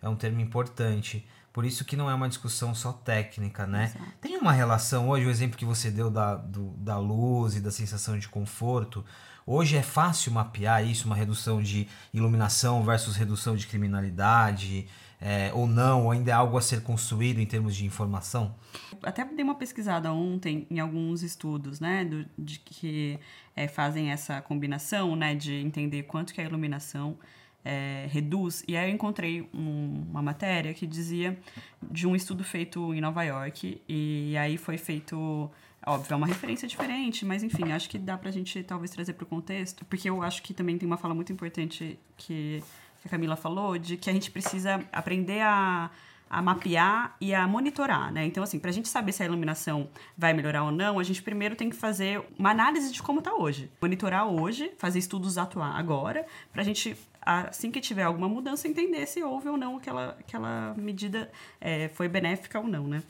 é 0.02 0.08
um 0.08 0.14
termo 0.14 0.40
importante. 0.40 1.26
Por 1.58 1.66
isso 1.66 1.84
que 1.84 1.96
não 1.96 2.08
é 2.08 2.14
uma 2.14 2.28
discussão 2.28 2.72
só 2.72 2.93
técnica, 2.93 3.66
né? 3.66 3.87
Exato. 3.87 4.12
Tem 4.20 4.37
uma 4.37 4.52
relação 4.52 5.08
hoje, 5.08 5.26
o 5.26 5.28
exemplo 5.28 5.58
que 5.58 5.64
você 5.64 5.90
deu 5.90 6.08
da, 6.08 6.37
do, 6.37 6.69
da 6.76 6.96
luz 7.00 7.56
e 7.56 7.60
da 7.60 7.72
sensação 7.72 8.16
de 8.16 8.28
conforto. 8.28 9.05
Hoje 9.44 9.76
é 9.76 9.82
fácil 9.82 10.31
mapear 10.31 10.87
isso, 10.87 11.06
uma 11.06 11.16
redução 11.16 11.60
de 11.60 11.88
iluminação 12.14 12.84
versus 12.84 13.16
redução 13.16 13.56
de 13.56 13.66
criminalidade, 13.66 14.87
é, 15.20 15.50
ou 15.52 15.66
não, 15.66 16.05
ou 16.05 16.12
ainda 16.12 16.31
é 16.31 16.34
algo 16.34 16.56
a 16.56 16.62
ser 16.62 16.81
construído 16.84 17.40
em 17.40 17.46
termos 17.46 17.75
de 17.75 17.84
informação? 17.84 18.55
Até 19.02 19.25
dei 19.25 19.44
uma 19.44 19.56
pesquisada 19.56 20.12
ontem 20.12 20.64
em 20.70 20.78
alguns 20.78 21.25
estudos, 21.25 21.81
né, 21.81 22.05
do, 22.05 22.25
de 22.38 22.60
que 22.60 23.19
é, 23.56 23.66
fazem 23.66 24.12
essa 24.12 24.40
combinação, 24.40 25.16
né, 25.16 25.34
de 25.34 25.55
entender 25.55 26.05
quanto 26.05 26.32
que 26.32 26.40
é 26.40 26.44
a 26.44 26.46
iluminação 26.46 27.19
é, 27.64 28.06
reduz. 28.10 28.64
E 28.66 28.76
aí 28.76 28.88
eu 28.90 28.94
encontrei 28.94 29.49
um, 29.55 30.05
uma 30.10 30.22
matéria 30.22 30.72
que 30.75 30.87
dizia 30.87 31.38
de 31.82 32.06
um 32.06 32.14
estudo 32.14 32.44
feito 32.44 32.94
em 32.94 33.00
Nova 33.00 33.22
York, 33.22 33.81
e 33.88 34.36
aí 34.36 34.56
foi 34.56 34.79
feito. 34.79 35.50
Óbvio, 35.86 36.12
é 36.12 36.17
uma 36.17 36.27
referência 36.27 36.67
diferente, 36.69 37.24
mas 37.24 37.43
enfim, 37.43 37.72
acho 37.72 37.88
que 37.88 37.98
dá 37.98 38.19
pra 38.19 38.31
gente 38.31 38.62
talvez 38.62 38.91
trazer 38.91 39.12
para 39.15 39.24
o 39.24 39.27
contexto, 39.27 39.84
porque 39.84 40.10
eu 40.10 40.22
acho 40.22 40.43
que 40.43 40.53
também 40.53 40.77
tem 40.77 40.86
uma 40.86 40.96
fala 40.98 41.15
muito 41.15 41.32
importante 41.32 41.98
que, 42.17 42.62
que 43.00 43.06
a 43.06 43.10
Camila 43.10 43.36
falou, 43.36 43.79
de 43.79 43.96
que 43.96 44.10
a 44.10 44.12
gente 44.12 44.31
precisa 44.31 44.84
aprender 44.93 45.41
a, 45.41 45.91
a 46.31 46.43
mapear 46.43 47.17
e 47.20 47.35
a 47.35 47.47
monitorar, 47.47 48.13
né? 48.13 48.25
Então, 48.27 48.43
assim, 48.43 48.58
para 48.58 48.70
a 48.70 48.73
gente 48.73 48.89
saber 48.89 49.13
se 49.13 49.23
a 49.23 49.27
iluminação 49.27 49.89
vai 50.17 50.32
melhorar 50.32 50.65
ou 50.65 50.70
não, 50.70 50.99
a 50.99 51.03
gente 51.03 51.23
primeiro 51.23 51.56
tem 51.56 51.70
que 51.70 51.77
fazer 51.77 52.23
uma 52.39 52.51
análise 52.51 52.93
de 52.93 53.03
como 53.03 53.20
está 53.20 53.35
hoje. 53.35 53.70
Monitorar 53.81 54.27
hoje, 54.27 54.73
fazer 54.79 54.99
estudos 54.99 55.39
atuar 55.39 55.79
agora, 55.79 56.27
para 56.53 56.63
a 56.63 56.65
gente 56.65 56.97
assim 57.20 57.70
que 57.70 57.81
tiver 57.81 58.05
alguma 58.05 58.29
mudança, 58.29 58.67
entender 58.67 59.05
se 59.05 59.23
houve 59.23 59.51
ou 59.51 59.56
não 59.56 59.77
aquela, 59.77 60.17
aquela 60.19 60.75
medida 60.79 61.31
é, 61.61 61.89
foi 61.89 62.08
benéfica 62.08 62.58
ou 62.58 62.67
não, 62.67 62.87
né? 62.87 63.03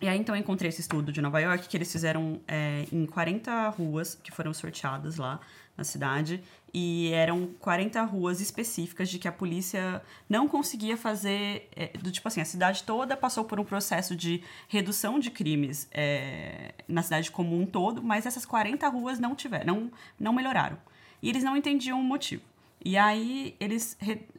E 0.00 0.08
aí, 0.08 0.18
então, 0.18 0.34
eu 0.34 0.40
encontrei 0.40 0.68
esse 0.68 0.82
estudo 0.82 1.10
de 1.10 1.22
Nova 1.22 1.40
York 1.40 1.68
que 1.68 1.76
eles 1.76 1.90
fizeram 1.90 2.40
é, 2.46 2.84
em 2.92 3.06
40 3.06 3.70
ruas 3.70 4.14
que 4.14 4.30
foram 4.30 4.52
sorteadas 4.52 5.16
lá 5.16 5.40
na 5.76 5.84
cidade. 5.84 6.42
E 6.78 7.10
eram 7.10 7.46
40 7.58 8.02
ruas 8.02 8.38
específicas 8.38 9.08
de 9.08 9.18
que 9.18 9.26
a 9.26 9.32
polícia 9.32 10.02
não 10.28 10.46
conseguia 10.46 10.94
fazer. 10.94 11.70
É, 11.74 11.86
do 11.96 12.12
tipo 12.12 12.28
assim, 12.28 12.42
a 12.42 12.44
cidade 12.44 12.82
toda 12.82 13.16
passou 13.16 13.44
por 13.44 13.58
um 13.58 13.64
processo 13.64 14.14
de 14.14 14.42
redução 14.68 15.18
de 15.18 15.30
crimes 15.30 15.88
é, 15.90 16.74
na 16.86 17.02
cidade 17.02 17.30
como 17.30 17.58
um 17.58 17.64
todo, 17.64 18.02
mas 18.02 18.26
essas 18.26 18.44
40 18.44 18.86
ruas 18.88 19.18
não 19.18 19.34
tiveram, 19.34 19.64
não, 19.74 19.90
não 20.20 20.32
melhoraram. 20.34 20.76
E 21.22 21.30
eles 21.30 21.42
não 21.42 21.56
entendiam 21.56 21.98
o 21.98 22.04
motivo. 22.04 22.42
E 22.84 22.98
aí 22.98 23.56
eles 23.58 23.96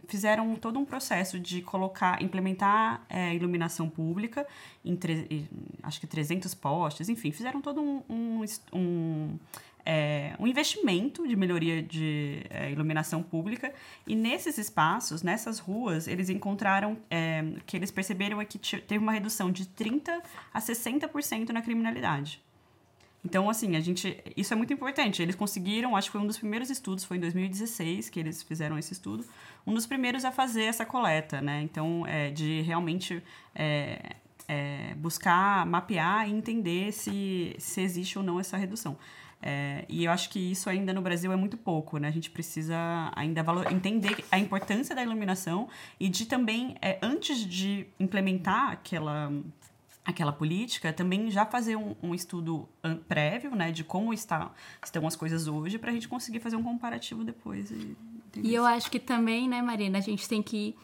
fizeram 0.08 0.56
todo 0.58 0.78
um 0.78 0.86
processo 0.86 1.40
de 1.40 1.64
colocar, 1.64 2.22
implementar 2.22 3.04
é, 3.10 3.34
iluminação 3.34 3.90
pública 3.90 4.46
em 4.86 4.96
acho 5.82 6.00
que 6.00 6.06
300 6.06 6.54
postes, 6.54 7.10
enfim, 7.10 7.32
fizeram 7.32 7.62
todo 7.62 7.82
um, 7.82 8.04
um, 8.08 8.46
um, 8.72 9.40
é, 9.90 10.36
um 10.38 10.46
investimento 10.46 11.26
de 11.26 11.34
melhoria 11.34 11.82
de 11.82 12.46
é, 12.50 12.70
iluminação 12.70 13.24
pública 13.24 13.74
e 14.06 14.18
nesses 14.18 14.58
espaços, 14.58 15.24
nessas 15.24 15.60
ruas, 15.60 16.10
eles 16.10 16.30
encontraram 16.30 16.98
é, 17.10 17.54
que 17.66 17.78
eles 17.78 17.90
perceberam 17.90 18.42
é 18.42 18.44
que 18.44 18.60
teve 18.60 18.98
uma 18.98 19.14
redução 19.14 19.50
de 19.50 19.66
30 19.66 20.22
a 20.54 20.60
60% 20.60 21.52
na 21.52 21.62
criminalidade. 21.62 22.44
Então, 23.24 23.50
assim, 23.50 23.78
a 23.78 23.80
gente. 23.80 24.22
Isso 24.36 24.54
é 24.54 24.58
muito 24.58 24.74
importante. 24.74 25.22
Eles 25.22 25.36
conseguiram, 25.36 25.96
acho 25.96 26.10
que 26.10 26.12
foi 26.12 26.22
um 26.22 26.28
dos 26.28 26.38
primeiros 26.38 26.70
estudos, 26.70 27.06
foi 27.06 27.16
em 27.16 27.22
2016 27.22 28.10
que 28.10 28.20
eles 28.20 28.44
fizeram 28.44 28.78
esse 28.78 28.92
estudo, 28.92 29.26
um 29.66 29.74
dos 29.74 29.86
primeiros 29.86 30.26
a 30.26 30.32
fazer 30.34 30.64
essa 30.64 30.86
coleta, 30.86 31.42
né? 31.42 31.62
Então, 31.62 32.06
é, 32.06 32.30
de 32.30 32.62
realmente 32.62 33.24
é, 33.56 34.18
é, 34.50 34.94
buscar 34.96 35.66
mapear 35.66 36.28
e 36.28 36.34
entender 36.34 36.92
se, 36.92 37.56
se 37.58 37.82
existe 37.82 38.18
ou 38.18 38.24
não 38.24 38.38
essa 38.38 38.58
redução. 38.58 38.98
É, 39.42 39.86
e 39.88 40.06
eu 40.06 40.12
acho 40.12 40.30
que 40.30 40.40
isso 40.40 40.70
ainda 40.70 40.94
no 40.94 41.02
Brasil 41.02 41.32
é 41.32 41.36
muito 41.36 41.58
pouco, 41.58 41.98
né? 41.98 42.08
A 42.08 42.12
gente 42.12 42.30
precisa 42.30 43.12
ainda 43.16 43.44
valor, 43.44 43.72
entender 43.72 44.24
a 44.32 44.40
importância 44.40 44.96
da 44.96 45.04
iluminação 45.04 45.70
e 46.00 46.10
de 46.10 46.26
também, 46.26 46.76
é, 46.82 46.98
antes 47.02 47.40
de 47.46 47.86
implementar 48.00 48.72
aquela, 48.72 49.32
aquela 50.04 50.34
política, 50.34 50.92
também 50.92 51.30
já 51.30 51.46
fazer 51.46 51.76
um, 51.76 51.96
um 52.02 52.16
estudo 52.16 52.68
prévio, 53.08 53.56
né? 53.56 53.72
De 53.72 53.84
como 53.84 54.12
está, 54.14 54.52
estão 54.84 55.06
as 55.06 55.16
coisas 55.16 55.48
hoje, 55.48 55.78
para 55.78 55.92
a 55.92 55.94
gente 55.94 56.08
conseguir 56.08 56.40
fazer 56.40 56.56
um 56.56 56.64
comparativo 56.64 57.24
depois. 57.24 57.70
E, 57.70 57.96
e 58.38 58.56
eu 58.56 58.66
acho 58.66 58.90
que 58.90 59.00
também, 59.00 59.48
né, 59.48 59.62
Marina, 59.62 60.00
a 60.00 60.02
gente 60.02 60.28
tem 60.28 60.42
que 60.42 60.76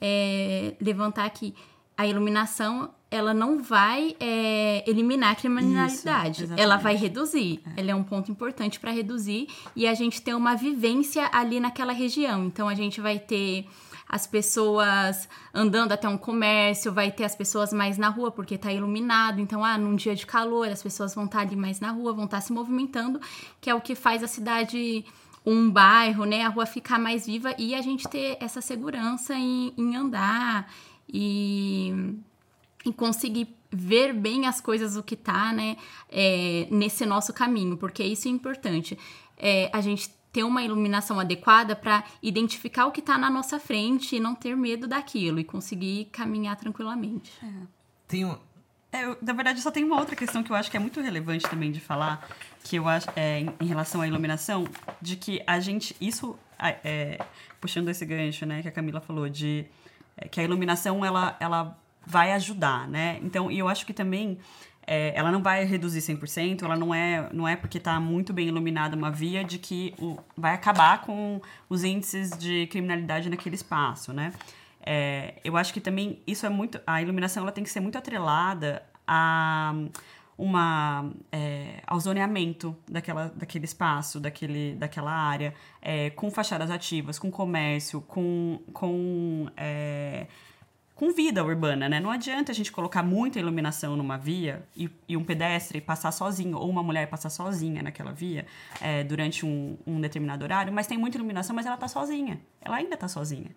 é, 0.00 0.74
levantar 0.80 1.26
aqui 1.26 1.54
a 1.96 2.06
iluminação 2.06 2.92
ela 3.10 3.34
não 3.34 3.60
vai 3.60 4.14
é, 4.20 4.88
eliminar 4.88 5.32
a 5.32 5.34
criminalidade, 5.34 6.44
Isso, 6.44 6.54
ela 6.56 6.76
vai 6.76 6.94
reduzir. 6.94 7.60
É. 7.76 7.80
Ela 7.80 7.90
é 7.90 7.94
um 7.94 8.04
ponto 8.04 8.30
importante 8.30 8.78
para 8.78 8.92
reduzir 8.92 9.48
e 9.74 9.86
a 9.86 9.94
gente 9.94 10.22
tem 10.22 10.32
uma 10.32 10.54
vivência 10.54 11.28
ali 11.32 11.58
naquela 11.58 11.92
região. 11.92 12.44
Então 12.46 12.68
a 12.68 12.74
gente 12.74 13.00
vai 13.00 13.18
ter 13.18 13.66
as 14.08 14.26
pessoas 14.26 15.28
andando 15.54 15.92
até 15.92 16.08
um 16.08 16.18
comércio, 16.18 16.92
vai 16.92 17.10
ter 17.10 17.24
as 17.24 17.34
pessoas 17.34 17.72
mais 17.72 17.98
na 17.98 18.08
rua 18.08 18.30
porque 18.30 18.54
está 18.54 18.72
iluminado. 18.72 19.40
Então, 19.40 19.64
ah, 19.64 19.78
num 19.78 19.94
dia 19.94 20.14
de 20.14 20.26
calor, 20.26 20.68
as 20.68 20.82
pessoas 20.82 21.14
vão 21.14 21.24
estar 21.24 21.38
tá 21.38 21.44
ali 21.44 21.56
mais 21.56 21.80
na 21.80 21.90
rua, 21.92 22.12
vão 22.12 22.24
estar 22.24 22.38
tá 22.38 22.40
se 22.40 22.52
movimentando, 22.52 23.20
que 23.60 23.70
é 23.70 23.74
o 23.74 23.80
que 23.80 23.94
faz 23.94 24.22
a 24.22 24.26
cidade 24.26 25.04
um 25.46 25.70
bairro, 25.70 26.24
né, 26.24 26.42
a 26.42 26.48
rua 26.48 26.66
ficar 26.66 26.98
mais 26.98 27.24
viva 27.26 27.54
e 27.56 27.74
a 27.74 27.80
gente 27.80 28.06
ter 28.08 28.36
essa 28.40 28.60
segurança 28.60 29.34
em, 29.34 29.72
em 29.76 29.96
andar 29.96 30.70
e 31.08 32.20
e 32.84 32.92
conseguir 32.92 33.54
ver 33.70 34.12
bem 34.12 34.46
as 34.46 34.60
coisas, 34.60 34.96
o 34.96 35.02
que 35.02 35.16
tá, 35.16 35.52
né, 35.52 35.76
é, 36.08 36.66
nesse 36.70 37.06
nosso 37.06 37.32
caminho, 37.32 37.76
porque 37.76 38.02
isso 38.02 38.26
é 38.26 38.30
importante. 38.30 38.98
É, 39.36 39.70
a 39.72 39.80
gente 39.80 40.10
ter 40.32 40.44
uma 40.44 40.62
iluminação 40.62 41.18
adequada 41.18 41.74
para 41.74 42.04
identificar 42.22 42.86
o 42.86 42.92
que 42.92 43.00
está 43.00 43.18
na 43.18 43.28
nossa 43.28 43.58
frente 43.58 44.16
e 44.16 44.20
não 44.20 44.34
ter 44.34 44.56
medo 44.56 44.86
daquilo 44.86 45.40
e 45.40 45.44
conseguir 45.44 46.06
caminhar 46.06 46.56
tranquilamente. 46.56 47.32
É. 47.42 47.66
Tenho. 48.06 48.38
É, 48.92 49.04
eu, 49.04 49.16
na 49.22 49.32
verdade, 49.32 49.60
só 49.60 49.70
tem 49.70 49.84
uma 49.84 49.98
outra 49.98 50.16
questão 50.16 50.42
que 50.42 50.50
eu 50.50 50.56
acho 50.56 50.70
que 50.70 50.76
é 50.76 50.80
muito 50.80 51.00
relevante 51.00 51.48
também 51.48 51.70
de 51.70 51.80
falar, 51.80 52.28
que 52.64 52.76
eu 52.76 52.88
acho 52.88 53.08
é, 53.14 53.40
em, 53.40 53.50
em 53.60 53.66
relação 53.66 54.00
à 54.00 54.06
iluminação, 54.06 54.66
de 55.00 55.16
que 55.16 55.42
a 55.46 55.58
gente. 55.60 55.96
Isso, 56.00 56.36
é, 56.58 57.18
puxando 57.60 57.88
esse 57.88 58.04
gancho, 58.04 58.46
né, 58.46 58.62
que 58.62 58.68
a 58.68 58.72
Camila 58.72 59.00
falou, 59.00 59.28
de 59.28 59.64
é, 60.16 60.28
que 60.28 60.40
a 60.40 60.44
iluminação 60.44 61.04
ela, 61.04 61.36
ela 61.40 61.78
vai 62.06 62.32
ajudar, 62.32 62.88
né? 62.88 63.18
Então, 63.22 63.50
e 63.50 63.58
eu 63.58 63.68
acho 63.68 63.86
que 63.86 63.92
também 63.92 64.38
é, 64.86 65.12
ela 65.14 65.30
não 65.30 65.42
vai 65.42 65.64
reduzir 65.64 66.00
100%, 66.00 66.62
ela 66.62 66.76
não 66.76 66.94
é, 66.94 67.28
não 67.32 67.46
é 67.46 67.54
porque 67.56 67.78
está 67.78 68.00
muito 68.00 68.32
bem 68.32 68.48
iluminada 68.48 68.96
uma 68.96 69.10
via 69.10 69.44
de 69.44 69.58
que 69.58 69.94
o, 69.98 70.18
vai 70.36 70.54
acabar 70.54 71.02
com 71.02 71.40
os 71.68 71.84
índices 71.84 72.30
de 72.30 72.66
criminalidade 72.66 73.30
naquele 73.30 73.54
espaço, 73.54 74.12
né? 74.12 74.32
É, 74.84 75.34
eu 75.44 75.56
acho 75.56 75.72
que 75.72 75.80
também 75.80 76.20
isso 76.26 76.46
é 76.46 76.48
muito. 76.48 76.80
A 76.86 77.02
iluminação 77.02 77.42
ela 77.42 77.52
tem 77.52 77.62
que 77.62 77.70
ser 77.70 77.80
muito 77.80 77.98
atrelada 77.98 78.82
a 79.06 79.74
uma 80.36 81.10
é, 81.30 81.82
ao 81.86 82.00
zoneamento 82.00 82.74
daquela, 82.90 83.28
daquele 83.36 83.66
espaço, 83.66 84.18
daquele, 84.18 84.74
daquela 84.74 85.12
área, 85.12 85.54
é, 85.82 86.08
com 86.10 86.30
fachadas 86.30 86.70
ativas, 86.70 87.18
com 87.18 87.30
comércio, 87.30 88.00
com, 88.00 88.58
com 88.72 89.48
é, 89.54 90.26
com 91.00 91.10
vida 91.14 91.42
urbana, 91.42 91.88
né? 91.88 91.98
Não 91.98 92.10
adianta 92.10 92.52
a 92.52 92.54
gente 92.54 92.70
colocar 92.70 93.02
muita 93.02 93.38
iluminação 93.38 93.96
numa 93.96 94.18
via 94.18 94.62
e, 94.76 94.90
e 95.08 95.16
um 95.16 95.24
pedestre 95.24 95.80
passar 95.80 96.12
sozinho, 96.12 96.58
ou 96.58 96.68
uma 96.68 96.82
mulher 96.82 97.06
passar 97.08 97.30
sozinha 97.30 97.82
naquela 97.82 98.12
via 98.12 98.44
é, 98.82 99.02
durante 99.02 99.46
um, 99.46 99.78
um, 99.86 99.98
determinado 99.98 100.44
horário, 100.44 100.70
mas 100.70 100.86
tem 100.86 100.98
muita 100.98 101.16
iluminação, 101.16 101.56
mas 101.56 101.64
ela 101.64 101.78
tá 101.78 101.88
sozinha. 101.88 102.38
Ela 102.60 102.76
ainda 102.76 102.98
tá 102.98 103.08
sozinha. 103.08 103.50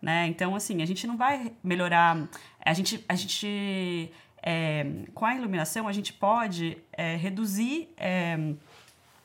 Né? 0.00 0.28
Então, 0.28 0.54
assim, 0.54 0.82
a 0.82 0.86
gente 0.86 1.04
não 1.04 1.16
vai 1.16 1.50
melhorar. 1.64 2.28
A 2.64 2.72
gente. 2.72 3.04
A 3.08 3.16
gente 3.16 4.12
é, 4.40 4.86
com 5.12 5.24
a 5.24 5.34
iluminação, 5.34 5.88
a 5.88 5.92
gente 5.92 6.12
pode 6.12 6.78
é, 6.92 7.16
reduzir 7.16 7.88
é, 7.96 8.38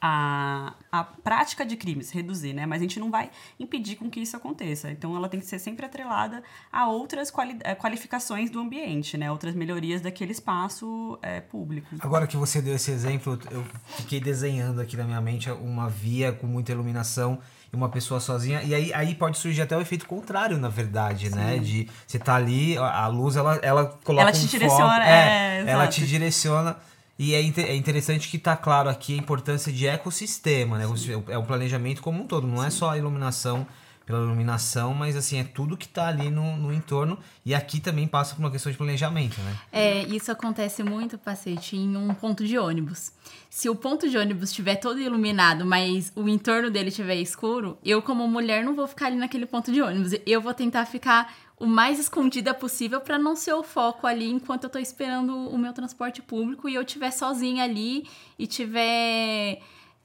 a, 0.01 0.73
a 0.91 1.03
prática 1.03 1.65
de 1.65 1.75
crimes, 1.75 2.09
reduzir, 2.11 2.53
né? 2.53 2.65
Mas 2.65 2.79
a 2.79 2.83
gente 2.83 2.99
não 2.99 3.11
vai 3.11 3.29
impedir 3.59 3.95
com 3.95 4.09
que 4.09 4.19
isso 4.19 4.35
aconteça. 4.35 4.89
Então, 4.91 5.15
ela 5.15 5.27
tem 5.27 5.39
que 5.39 5.45
ser 5.45 5.59
sempre 5.59 5.85
atrelada 5.85 6.41
a 6.71 6.87
outras 6.87 7.29
quali 7.29 7.57
eh, 7.63 7.75
qualificações 7.75 8.49
do 8.49 8.59
ambiente, 8.59 9.17
né? 9.17 9.29
Outras 9.29 9.53
melhorias 9.55 10.01
daquele 10.01 10.31
espaço 10.31 11.19
é, 11.21 11.41
público. 11.41 11.95
Agora 11.99 12.25
que 12.27 12.37
você 12.37 12.61
deu 12.61 12.75
esse 12.75 12.91
exemplo, 12.91 13.37
eu 13.51 13.65
fiquei 13.97 14.19
desenhando 14.19 14.79
aqui 14.79 14.95
na 14.95 15.03
minha 15.03 15.21
mente 15.21 15.51
uma 15.51 15.89
via 15.89 16.31
com 16.31 16.47
muita 16.47 16.71
iluminação 16.71 17.39
e 17.71 17.75
uma 17.75 17.89
pessoa 17.89 18.19
sozinha. 18.19 18.61
E 18.63 18.73
aí, 18.73 18.93
aí 18.93 19.15
pode 19.15 19.37
surgir 19.37 19.61
até 19.61 19.75
o 19.75 19.81
efeito 19.81 20.05
contrário, 20.05 20.57
na 20.57 20.69
verdade, 20.69 21.29
né? 21.29 21.53
Sim. 21.53 21.57
né? 21.57 21.57
De 21.59 21.89
você 22.07 22.17
tá 22.17 22.35
ali, 22.35 22.77
a 22.77 23.07
luz, 23.07 23.35
ela, 23.35 23.55
ela 23.61 23.85
coloca 24.03 24.23
ela 24.23 24.31
te 24.31 24.45
um 24.45 24.47
direciona, 24.47 24.93
foco, 24.95 25.01
é, 25.01 25.59
é 25.59 25.63
ela 25.67 25.87
te 25.87 26.05
direciona 26.05 26.77
e 27.19 27.35
é, 27.35 27.39
é 27.39 27.75
interessante 27.75 28.29
que 28.29 28.37
está 28.37 28.55
claro 28.55 28.87
aqui 28.87 29.13
a 29.13 29.17
importância 29.17 29.73
de 29.73 29.85
ecossistema, 29.85 30.77
né? 30.77 30.87
Sim. 30.95 31.21
É 31.27 31.37
um 31.37 31.43
planejamento 31.43 32.01
como 32.01 32.23
um 32.23 32.25
todo, 32.25 32.47
não 32.47 32.59
é 32.59 32.61
Sim. 32.61 32.67
é 32.67 32.79
só 32.79 32.89
a 32.91 32.97
iluminação 32.97 33.67
pela 34.09 34.23
iluminação, 34.23 34.91
mas 34.95 35.15
assim, 35.15 35.37
é 35.37 35.43
tudo 35.43 35.77
que 35.77 35.85
está 35.85 36.07
ali 36.07 36.31
no, 36.31 36.57
no 36.57 36.73
entorno. 36.73 37.19
E 37.45 37.53
aqui 37.53 37.79
também 37.79 38.07
passa 38.07 38.33
por 38.33 38.41
uma 38.41 38.49
questão 38.49 38.71
de 38.71 38.77
planejamento, 38.77 39.39
né? 39.41 39.55
É, 39.71 40.01
isso 40.05 40.31
acontece 40.31 40.81
muito, 40.81 41.15
Pacete, 41.15 41.75
em 41.75 41.95
um 41.95 42.11
ponto 42.15 42.43
de 42.43 42.57
ônibus. 42.57 43.11
Se 43.51 43.69
o 43.69 43.75
ponto 43.75 44.09
de 44.09 44.17
ônibus 44.17 44.49
estiver 44.49 44.77
todo 44.77 44.99
iluminado, 44.99 45.63
mas 45.63 46.11
o 46.15 46.27
entorno 46.27 46.71
dele 46.71 46.89
estiver 46.89 47.17
escuro, 47.17 47.77
eu, 47.85 48.01
como 48.01 48.27
mulher, 48.27 48.63
não 48.63 48.73
vou 48.73 48.87
ficar 48.87 49.07
ali 49.07 49.15
naquele 49.15 49.45
ponto 49.45 49.71
de 49.71 49.79
ônibus. 49.79 50.13
Eu 50.25 50.41
vou 50.41 50.55
tentar 50.55 50.87
ficar 50.87 51.31
o 51.59 51.65
mais 51.65 51.99
escondida 51.99 52.53
possível 52.53 53.01
para 53.01 53.17
não 53.19 53.35
ser 53.35 53.53
o 53.53 53.63
foco 53.63 54.07
ali 54.07 54.29
enquanto 54.29 54.63
eu 54.63 54.69
tô 54.69 54.79
esperando 54.79 55.35
o 55.35 55.57
meu 55.57 55.73
transporte 55.73 56.21
público 56.21 56.69
e 56.69 56.75
eu 56.75 56.81
estiver 56.81 57.11
sozinha 57.11 57.63
ali 57.63 58.07
e 58.37 58.47
tiver 58.47 59.61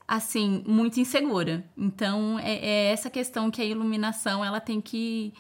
assim 0.07 0.63
muito 0.67 0.99
insegura. 0.99 1.65
Então 1.79 2.39
é, 2.39 2.55
é, 2.57 2.93
essa 2.93 3.09
questão 3.09 3.51
que 3.51 3.63
a 3.63 3.65
iluminação 3.65 4.45
ela 4.45 4.61
tem 4.61 4.81
que 4.81 5.33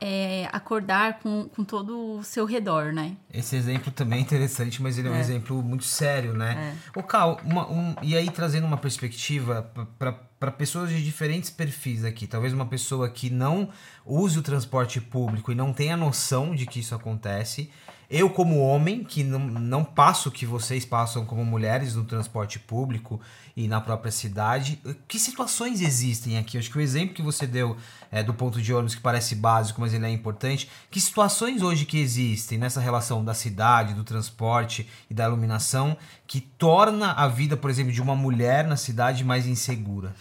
é, 0.00 0.48
acordar 0.52 1.20
com, 1.20 1.48
com 1.48 1.64
todo 1.64 2.18
o 2.18 2.24
seu 2.24 2.44
redor, 2.44 2.92
né? 2.92 3.16
Esse 3.32 3.56
exemplo 3.56 3.90
também 3.92 4.18
é 4.18 4.22
interessante, 4.22 4.82
mas 4.82 4.98
ele 4.98 5.08
é, 5.08 5.10
um 5.10 5.14
é. 5.14 5.20
exemplo 5.20 5.62
muito 5.62 5.84
sério, 5.84 6.32
né? 6.32 6.74
É. 6.94 6.98
O 6.98 7.02
Cal, 7.02 7.40
uma, 7.44 7.70
um, 7.70 7.94
e 8.02 8.16
aí 8.16 8.30
trazendo 8.30 8.66
uma 8.66 8.76
perspectiva 8.76 9.70
para 9.98 10.12
pessoas 10.56 10.90
de 10.90 11.02
diferentes 11.02 11.50
perfis 11.50 12.04
aqui, 12.04 12.26
talvez 12.26 12.52
uma 12.52 12.66
pessoa 12.66 13.08
que 13.08 13.30
não 13.30 13.70
use 14.04 14.38
o 14.38 14.42
transporte 14.42 15.00
público 15.00 15.50
e 15.50 15.54
não 15.54 15.72
tenha 15.72 15.96
noção 15.96 16.54
de 16.54 16.66
que 16.66 16.80
isso 16.80 16.94
acontece. 16.94 17.70
Eu, 18.08 18.30
como 18.30 18.60
homem, 18.60 19.02
que 19.02 19.24
não, 19.24 19.40
não 19.40 19.84
passo 19.84 20.28
o 20.28 20.32
que 20.32 20.46
vocês 20.46 20.84
passam 20.84 21.24
como 21.24 21.44
mulheres 21.44 21.96
no 21.96 22.04
transporte 22.04 22.58
público 22.58 23.20
e 23.56 23.66
na 23.66 23.80
própria 23.80 24.12
cidade, 24.12 24.80
que 25.08 25.18
situações 25.18 25.80
existem 25.80 26.38
aqui? 26.38 26.56
Acho 26.56 26.70
que 26.70 26.78
o 26.78 26.80
exemplo 26.80 27.14
que 27.14 27.22
você 27.22 27.46
deu 27.46 27.76
é, 28.12 28.22
do 28.22 28.32
ponto 28.32 28.62
de 28.62 28.72
ônibus, 28.72 28.94
que 28.94 29.00
parece 29.00 29.34
básico, 29.34 29.80
mas 29.80 29.92
ele 29.92 30.06
é 30.06 30.10
importante, 30.10 30.70
que 30.88 31.00
situações 31.00 31.62
hoje 31.62 31.84
que 31.84 31.98
existem 31.98 32.58
nessa 32.58 32.80
relação 32.80 33.24
da 33.24 33.34
cidade, 33.34 33.92
do 33.92 34.04
transporte 34.04 34.88
e 35.10 35.14
da 35.14 35.24
iluminação 35.24 35.96
que 36.28 36.40
torna 36.40 37.12
a 37.12 37.26
vida, 37.26 37.56
por 37.56 37.70
exemplo, 37.70 37.92
de 37.92 38.00
uma 38.00 38.14
mulher 38.14 38.66
na 38.66 38.76
cidade 38.76 39.24
mais 39.24 39.46
insegura? 39.46 40.14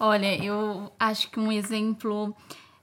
Olha, 0.00 0.42
eu 0.42 0.90
acho 0.98 1.30
que 1.30 1.38
um 1.38 1.52
exemplo 1.52 2.34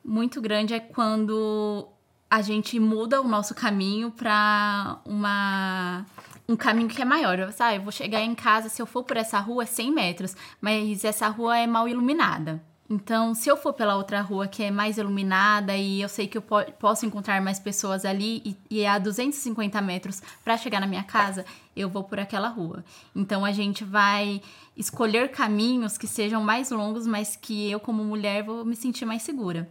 muito 0.04 0.42
grande 0.42 0.74
é 0.74 0.80
quando 0.80 1.88
a 2.34 2.42
gente 2.42 2.80
muda 2.80 3.22
o 3.22 3.28
nosso 3.28 3.54
caminho 3.54 4.10
para 4.10 4.98
uma 5.06 6.04
um 6.50 6.56
caminho 6.56 6.90
que 6.90 7.00
é 7.00 7.06
maior. 7.06 7.38
Eu, 7.38 7.52
sabe, 7.52 7.78
eu 7.78 7.84
vou 7.84 7.92
chegar 7.92 8.22
em 8.22 8.34
casa, 8.34 8.70
se 8.70 8.82
eu 8.82 8.88
for 8.88 9.04
por 9.04 9.18
essa 9.18 9.38
rua, 9.38 9.62
é 9.62 9.66
100 9.68 9.92
metros, 9.92 10.36
mas 10.60 11.06
essa 11.06 11.28
rua 11.28 11.60
é 11.60 11.68
mal 11.68 11.88
iluminada. 11.88 12.60
Então, 12.90 13.36
se 13.36 13.50
eu 13.50 13.56
for 13.56 13.72
pela 13.72 13.96
outra 13.96 14.20
rua 14.20 14.48
que 14.48 14.64
é 14.64 14.72
mais 14.72 14.98
iluminada 14.98 15.78
e 15.78 16.02
eu 16.02 16.10
sei 16.10 16.28
que 16.28 16.36
eu 16.36 16.42
po 16.42 16.56
posso 16.80 17.06
encontrar 17.06 17.40
mais 17.40 17.60
pessoas 17.60 18.04
ali 18.04 18.42
e, 18.44 18.58
e 18.68 18.80
é 18.82 18.90
a 18.90 18.98
250 18.98 19.80
metros 19.84 20.20
para 20.44 20.58
chegar 20.58 20.80
na 20.80 20.88
minha 20.88 21.04
casa, 21.04 21.46
eu 21.76 21.88
vou 21.88 22.04
por 22.04 22.20
aquela 22.20 22.48
rua. 22.48 22.84
Então, 23.16 23.46
a 23.46 23.52
gente 23.52 23.84
vai 23.84 24.42
escolher 24.76 25.30
caminhos 25.30 26.00
que 26.00 26.08
sejam 26.08 26.44
mais 26.44 26.72
longos, 26.72 27.06
mas 27.06 27.36
que 27.36 27.70
eu, 27.70 27.80
como 27.80 28.04
mulher, 28.04 28.42
vou 28.42 28.66
me 28.66 28.76
sentir 28.76 29.06
mais 29.06 29.22
segura. 29.22 29.70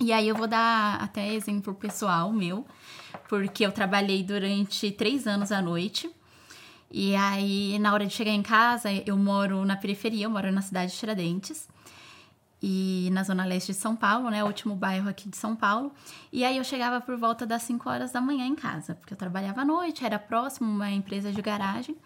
E 0.00 0.12
aí 0.12 0.28
eu 0.28 0.36
vou 0.36 0.46
dar 0.46 1.02
até 1.02 1.34
exemplo 1.34 1.74
pessoal 1.74 2.32
meu, 2.32 2.64
porque 3.28 3.66
eu 3.66 3.72
trabalhei 3.72 4.22
durante 4.22 4.92
três 4.92 5.26
anos 5.26 5.50
à 5.50 5.60
noite. 5.60 6.08
E 6.90 7.14
aí, 7.16 7.78
na 7.80 7.92
hora 7.92 8.06
de 8.06 8.14
chegar 8.14 8.30
em 8.30 8.42
casa, 8.42 8.90
eu 8.92 9.16
moro 9.16 9.64
na 9.64 9.76
periferia, 9.76 10.24
eu 10.24 10.30
moro 10.30 10.50
na 10.52 10.62
cidade 10.62 10.92
de 10.92 10.98
Tiradentes. 10.98 11.68
E 12.62 13.08
na 13.12 13.22
zona 13.22 13.44
leste 13.44 13.72
de 13.72 13.78
São 13.78 13.94
Paulo, 13.94 14.30
né? 14.30 14.42
O 14.42 14.46
último 14.46 14.74
bairro 14.74 15.08
aqui 15.08 15.28
de 15.28 15.36
São 15.36 15.54
Paulo. 15.54 15.92
E 16.32 16.44
aí 16.44 16.56
eu 16.56 16.64
chegava 16.64 17.00
por 17.00 17.16
volta 17.16 17.46
das 17.46 17.62
5 17.62 17.88
horas 17.88 18.10
da 18.10 18.20
manhã 18.20 18.46
em 18.46 18.54
casa, 18.54 18.94
porque 18.94 19.12
eu 19.12 19.18
trabalhava 19.18 19.60
à 19.60 19.64
noite, 19.64 20.04
era 20.04 20.18
próximo 20.18 20.68
uma 20.68 20.90
empresa 20.90 21.30
de 21.30 21.40
garagem. 21.42 21.96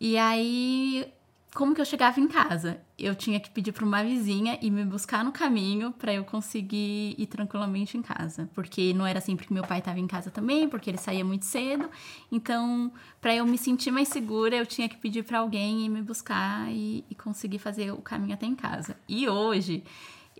E 0.00 0.16
aí 0.16 1.12
como 1.54 1.74
que 1.74 1.80
eu 1.80 1.84
chegava 1.84 2.18
em 2.18 2.26
casa? 2.26 2.80
Eu 2.98 3.14
tinha 3.14 3.38
que 3.38 3.50
pedir 3.50 3.72
para 3.72 3.84
uma 3.84 4.02
vizinha 4.02 4.58
e 4.62 4.70
me 4.70 4.84
buscar 4.84 5.22
no 5.22 5.30
caminho 5.30 5.92
para 5.92 6.12
eu 6.12 6.24
conseguir 6.24 7.14
ir 7.18 7.26
tranquilamente 7.26 7.96
em 7.96 8.00
casa, 8.00 8.48
porque 8.54 8.94
não 8.94 9.06
era 9.06 9.20
sempre 9.20 9.46
que 9.46 9.52
meu 9.52 9.62
pai 9.62 9.80
estava 9.80 10.00
em 10.00 10.06
casa 10.06 10.30
também, 10.30 10.66
porque 10.66 10.88
ele 10.88 10.96
saía 10.96 11.22
muito 11.24 11.44
cedo. 11.44 11.90
Então, 12.30 12.90
para 13.20 13.34
eu 13.34 13.44
me 13.44 13.58
sentir 13.58 13.90
mais 13.90 14.08
segura, 14.08 14.56
eu 14.56 14.64
tinha 14.64 14.88
que 14.88 14.96
pedir 14.96 15.24
para 15.24 15.40
alguém 15.40 15.84
ir 15.84 15.88
me 15.90 16.00
buscar 16.00 16.70
e, 16.70 17.04
e 17.10 17.14
conseguir 17.14 17.58
fazer 17.58 17.92
o 17.92 17.98
caminho 17.98 18.32
até 18.32 18.46
em 18.46 18.54
casa. 18.54 18.96
E 19.06 19.28
hoje 19.28 19.84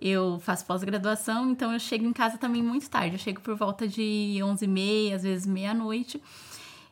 eu 0.01 0.39
faço 0.39 0.65
pós-graduação, 0.65 1.51
então 1.51 1.71
eu 1.71 1.79
chego 1.79 2.05
em 2.05 2.13
casa 2.13 2.39
também 2.39 2.63
muito 2.63 2.89
tarde. 2.89 3.15
Eu 3.15 3.19
chego 3.19 3.39
por 3.39 3.55
volta 3.55 3.87
de 3.87 4.39
11h30, 4.39 5.13
às 5.13 5.23
vezes 5.23 5.45
meia-noite. 5.45 6.21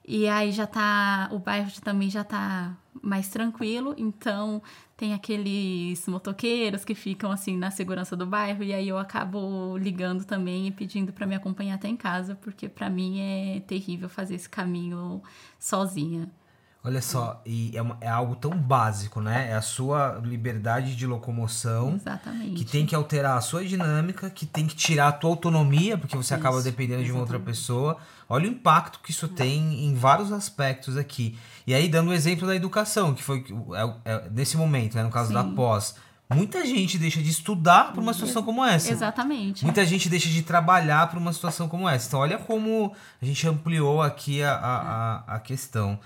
E 0.05 0.27
aí 0.27 0.51
já 0.51 0.67
tá. 0.67 1.29
O 1.31 1.39
bairro 1.39 1.69
também 1.81 2.09
já 2.09 2.23
tá 2.23 2.75
mais 3.01 3.29
tranquilo, 3.29 3.95
então 3.97 4.61
tem 4.97 5.13
aqueles 5.13 6.05
motoqueiros 6.07 6.85
que 6.85 6.93
ficam 6.93 7.31
assim 7.31 7.57
na 7.57 7.71
segurança 7.71 8.15
do 8.15 8.25
bairro 8.25 8.63
e 8.63 8.73
aí 8.73 8.87
eu 8.87 8.97
acabo 8.97 9.77
ligando 9.77 10.23
também 10.25 10.67
e 10.67 10.71
pedindo 10.71 11.11
para 11.11 11.25
me 11.25 11.33
acompanhar 11.33 11.75
até 11.75 11.87
em 11.87 11.97
casa, 11.97 12.35
porque 12.35 12.69
para 12.69 12.89
mim 12.89 13.19
é 13.19 13.59
terrível 13.61 14.09
fazer 14.09 14.35
esse 14.35 14.49
caminho 14.49 15.21
sozinha. 15.59 16.29
Olha 16.83 16.99
só, 16.99 17.39
e 17.45 17.77
é, 17.77 17.81
uma, 17.81 17.95
é, 18.01 18.09
algo 18.09 18.35
tão 18.35 18.49
básico, 18.57 19.21
né? 19.21 19.51
É 19.51 19.53
a 19.53 19.61
sua 19.61 20.19
liberdade 20.23 20.95
de 20.95 21.05
locomoção. 21.05 21.93
Exatamente. 21.93 22.55
Que 22.55 22.65
tem 22.65 22.87
que 22.87 22.95
alterar 22.95 23.37
a 23.37 23.41
sua 23.41 23.63
dinâmica, 23.63 24.31
que 24.31 24.47
tem 24.47 24.65
que 24.65 24.75
tirar 24.75 25.09
a 25.09 25.11
tua 25.11 25.29
autonomia, 25.29 25.95
porque 25.95 26.15
você 26.15 26.33
isso, 26.33 26.41
acaba 26.41 26.59
dependendo 26.59 27.01
exatamente. 27.01 27.05
de 27.05 27.11
uma 27.11 27.21
outra 27.21 27.39
pessoa. 27.39 27.97
Olha 28.27 28.49
o 28.49 28.51
impacto 28.51 28.99
que 29.03 29.11
isso 29.11 29.27
tem 29.27 29.85
em 29.85 29.93
vários 29.93 30.31
aspectos 30.31 30.97
aqui. 30.97 31.37
E 31.67 31.73
aí, 31.75 31.87
dando 31.87 32.09
o 32.09 32.13
exemplo 32.13 32.47
da 32.47 32.55
educação, 32.55 33.13
que 33.13 33.21
foi 33.21 33.45
é, 33.75 34.13
é, 34.13 34.29
nesse 34.31 34.57
momento, 34.57 34.95
né? 34.95 35.03
No 35.03 35.11
caso 35.11 35.27
Sim. 35.27 35.35
da 35.35 35.43
pós. 35.43 35.95
Muita 36.33 36.65
gente 36.65 36.97
deixa 36.97 37.21
de 37.21 37.29
estudar 37.29 37.93
por 37.93 38.01
uma 38.01 38.13
situação 38.13 38.41
como 38.41 38.65
essa. 38.65 38.91
Exatamente. 38.91 39.65
Muita 39.65 39.85
gente 39.85 40.09
deixa 40.09 40.29
de 40.29 40.41
trabalhar 40.41 41.09
por 41.11 41.17
uma 41.19 41.33
situação 41.33 41.67
como 41.67 41.87
essa. 41.87 42.07
Então, 42.07 42.21
olha 42.21 42.39
como 42.39 42.91
a 43.21 43.25
gente 43.25 43.47
ampliou 43.47 44.01
aqui 44.01 44.41
a, 44.41 44.53
a, 44.53 44.77
a, 45.33 45.35
a 45.35 45.39
questão. 45.39 45.99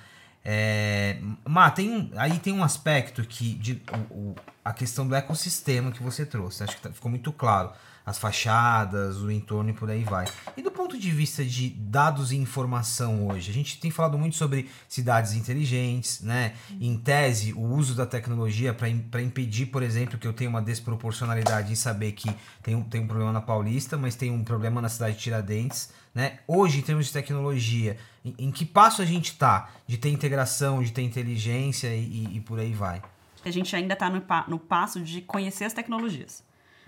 É, 0.48 1.18
Má, 1.44 1.72
tem, 1.72 2.12
aí 2.16 2.38
tem 2.38 2.54
um 2.54 2.64
aspecto 2.64 3.24
que 3.24 3.56
de, 3.56 3.82
o, 4.12 4.36
a 4.64 4.72
questão 4.72 5.08
do 5.08 5.16
ecossistema 5.16 5.92
que 5.92 6.04
você 6.04 6.24
trouxe. 6.24 6.64
Acho 6.64 6.76
que 6.76 6.84
tá, 6.84 6.92
ficou 6.92 7.10
muito 7.10 7.34
claro. 7.34 7.72
As 8.06 8.20
fachadas, 8.20 9.18
o 9.18 9.32
entorno 9.32 9.72
e 9.72 9.74
por 9.74 9.90
aí 9.90 10.04
vai. 10.04 10.26
E 10.56 10.62
do 10.62 10.70
ponto 10.70 10.96
de 10.96 11.10
vista 11.10 11.44
de 11.44 11.72
dados 11.72 12.32
e 12.32 12.36
informação 12.36 13.28
hoje, 13.28 13.50
a 13.50 13.54
gente 13.54 13.80
tem 13.80 13.90
falado 13.90 14.16
muito 14.16 14.36
sobre 14.36 14.70
cidades 14.88 15.34
inteligentes, 15.34 16.22
né? 16.22 16.54
Em 16.80 16.96
tese, 16.96 17.52
o 17.54 17.62
uso 17.62 17.96
da 17.96 18.06
tecnologia 18.06 18.76
para 18.76 19.22
impedir, 19.22 19.66
por 19.66 19.82
exemplo, 19.82 20.20
que 20.20 20.28
eu 20.28 20.34
tenha 20.34 20.52
uma 20.52 20.62
desproporcionalidade 20.62 21.72
em 21.72 21.76
saber 21.76 22.12
que 22.12 22.30
tem, 22.62 22.80
tem 22.84 23.02
um 23.02 23.08
problema 23.08 23.32
na 23.32 23.42
Paulista, 23.42 23.98
mas 23.98 24.14
tem 24.14 24.30
um 24.30 24.44
problema 24.44 24.80
na 24.80 24.90
cidade 24.90 25.16
de 25.16 25.24
Tiradentes 25.24 25.90
né? 26.16 26.40
Hoje, 26.48 26.80
em 26.80 26.82
termos 26.82 27.08
de 27.08 27.12
tecnologia, 27.12 27.98
em, 28.26 28.48
em 28.48 28.52
que 28.52 28.66
passo 28.66 29.02
a 29.02 29.06
gente 29.06 29.32
está 29.32 29.70
de 29.86 29.98
ter 29.98 30.10
integração, 30.10 30.82
de 30.82 30.92
ter 30.92 31.04
inteligência 31.04 31.96
e, 31.96 32.38
e 32.38 32.40
por 32.42 32.60
aí 32.60 32.74
vai? 32.74 33.02
A 33.46 33.52
gente 33.52 33.76
ainda 33.76 33.94
está 33.94 34.10
no, 34.10 34.24
no 34.48 34.58
passo 34.58 35.00
de 35.00 35.22
conhecer 35.22 35.66
as 35.66 35.74
tecnologias. 35.74 36.44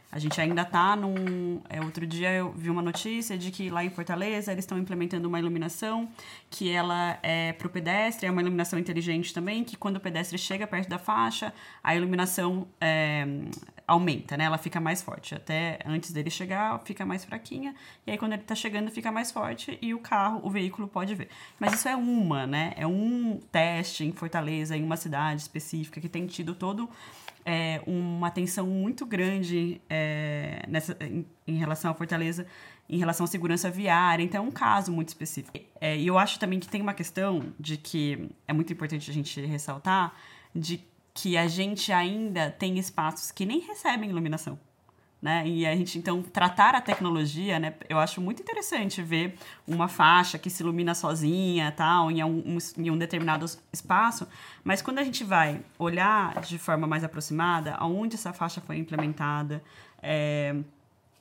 A 0.10 0.20
gente 0.20 0.40
ainda 0.40 0.62
está 0.62 0.96
num. 0.96 1.62
É, 1.70 1.82
outro 1.82 2.08
dia 2.08 2.32
eu 2.32 2.52
vi 2.54 2.70
uma 2.70 2.82
notícia 2.82 3.38
de 3.38 3.52
que 3.52 3.70
lá 3.70 3.84
em 3.84 3.90
Fortaleza 3.90 4.54
eles 4.54 4.64
estão 4.64 4.78
implementando 4.80 5.28
uma 5.28 5.38
iluminação 5.38 6.10
que 6.50 6.72
ela 6.72 7.20
é 7.22 7.52
para 7.52 7.68
o 7.68 7.70
pedestre, 7.70 8.26
é 8.26 8.32
uma 8.32 8.42
iluminação 8.42 8.80
inteligente 8.80 9.34
também, 9.34 9.66
que 9.66 9.76
quando 9.76 9.98
o 9.98 10.00
pedestre 10.00 10.38
chega 10.38 10.66
perto 10.66 10.88
da 10.88 10.98
faixa, 10.98 11.54
a 11.84 11.94
iluminação 11.94 12.66
é, 12.80 13.28
aumenta, 13.88 14.36
né? 14.36 14.44
Ela 14.44 14.58
fica 14.58 14.80
mais 14.80 15.02
forte. 15.02 15.34
Até 15.34 15.80
antes 15.86 16.12
dele 16.12 16.30
chegar, 16.30 16.80
fica 16.84 17.06
mais 17.06 17.24
fraquinha. 17.24 17.74
E 18.06 18.12
aí 18.12 18.18
quando 18.18 18.34
ele 18.34 18.42
está 18.42 18.54
chegando, 18.54 18.92
fica 18.92 19.12
mais 19.12 19.32
forte 19.32 19.80
e 19.82 19.94
o 19.94 20.00
carro, 20.00 20.42
o 20.44 20.50
veículo 20.50 20.88
pode 20.88 21.16
ver. 21.16 21.30
Mas 21.58 21.74
isso 21.74 21.88
é 21.88 21.96
uma, 21.96 22.46
né? 22.46 22.74
É 22.76 22.86
um 22.86 23.40
teste 23.52 24.04
em 24.04 24.12
Fortaleza, 24.12 24.76
em 24.76 24.84
uma 24.84 24.98
cidade 24.98 25.42
específica, 25.42 26.02
que 26.02 26.10
tem 26.10 26.28
tido 26.28 26.54
todo 26.54 26.90
é, 27.46 27.82
uma 27.88 28.28
atenção 28.28 28.68
muito 28.68 29.06
grande 29.06 29.80
é, 29.90 30.66
nessa, 30.68 30.98
em, 31.00 31.26
em, 31.48 31.56
relação 31.56 31.90
à 31.90 31.94
Fortaleza, 31.94 32.46
em 32.90 32.98
relação 32.98 33.24
à 33.24 33.28
segurança 33.28 33.72
viária. 33.72 34.22
Então, 34.22 34.44
é 34.44 34.48
um 34.48 34.52
caso 34.52 34.92
muito 34.92 35.08
específico. 35.08 35.58
É, 35.80 35.98
e 35.98 36.06
eu 36.06 36.18
acho 36.18 36.38
também 36.40 36.60
que 36.60 36.68
tem 36.68 36.82
uma 36.82 36.94
questão 36.94 37.54
de 37.58 37.78
que 37.78 38.30
é 38.46 38.52
muito 38.52 38.74
importante 38.74 39.10
a 39.10 39.14
gente 39.14 39.40
ressaltar, 39.46 40.14
de 40.54 40.84
que 41.18 41.36
a 41.36 41.48
gente 41.48 41.92
ainda 41.92 42.52
tem 42.52 42.78
espaços 42.78 43.32
que 43.32 43.44
nem 43.44 43.60
recebem 43.60 44.08
iluminação. 44.08 44.60
Né? 45.20 45.48
E 45.48 45.66
a 45.66 45.76
gente, 45.76 45.98
então, 45.98 46.22
tratar 46.22 46.76
a 46.76 46.80
tecnologia, 46.80 47.58
né? 47.58 47.74
Eu 47.90 47.98
acho 47.98 48.22
muito 48.22 48.40
interessante 48.40 49.02
ver 49.02 49.36
uma 49.68 49.88
faixa 49.88 50.38
que 50.38 50.48
se 50.48 50.62
ilumina 50.62 50.94
sozinha, 50.94 51.72
tal, 51.72 52.12
em 52.12 52.24
um, 52.24 52.58
em 52.78 52.92
um 52.92 52.98
determinado 52.98 53.44
espaço, 53.74 54.28
mas 54.64 54.80
quando 54.80 55.00
a 55.00 55.04
gente 55.04 55.24
vai 55.24 55.60
olhar 55.80 56.40
de 56.42 56.60
forma 56.60 56.86
mais 56.86 57.04
aproximada 57.04 57.74
aonde 57.80 58.14
essa 58.14 58.32
faixa 58.32 58.62
foi 58.62 58.78
implementada, 58.78 59.64
é, 60.04 60.56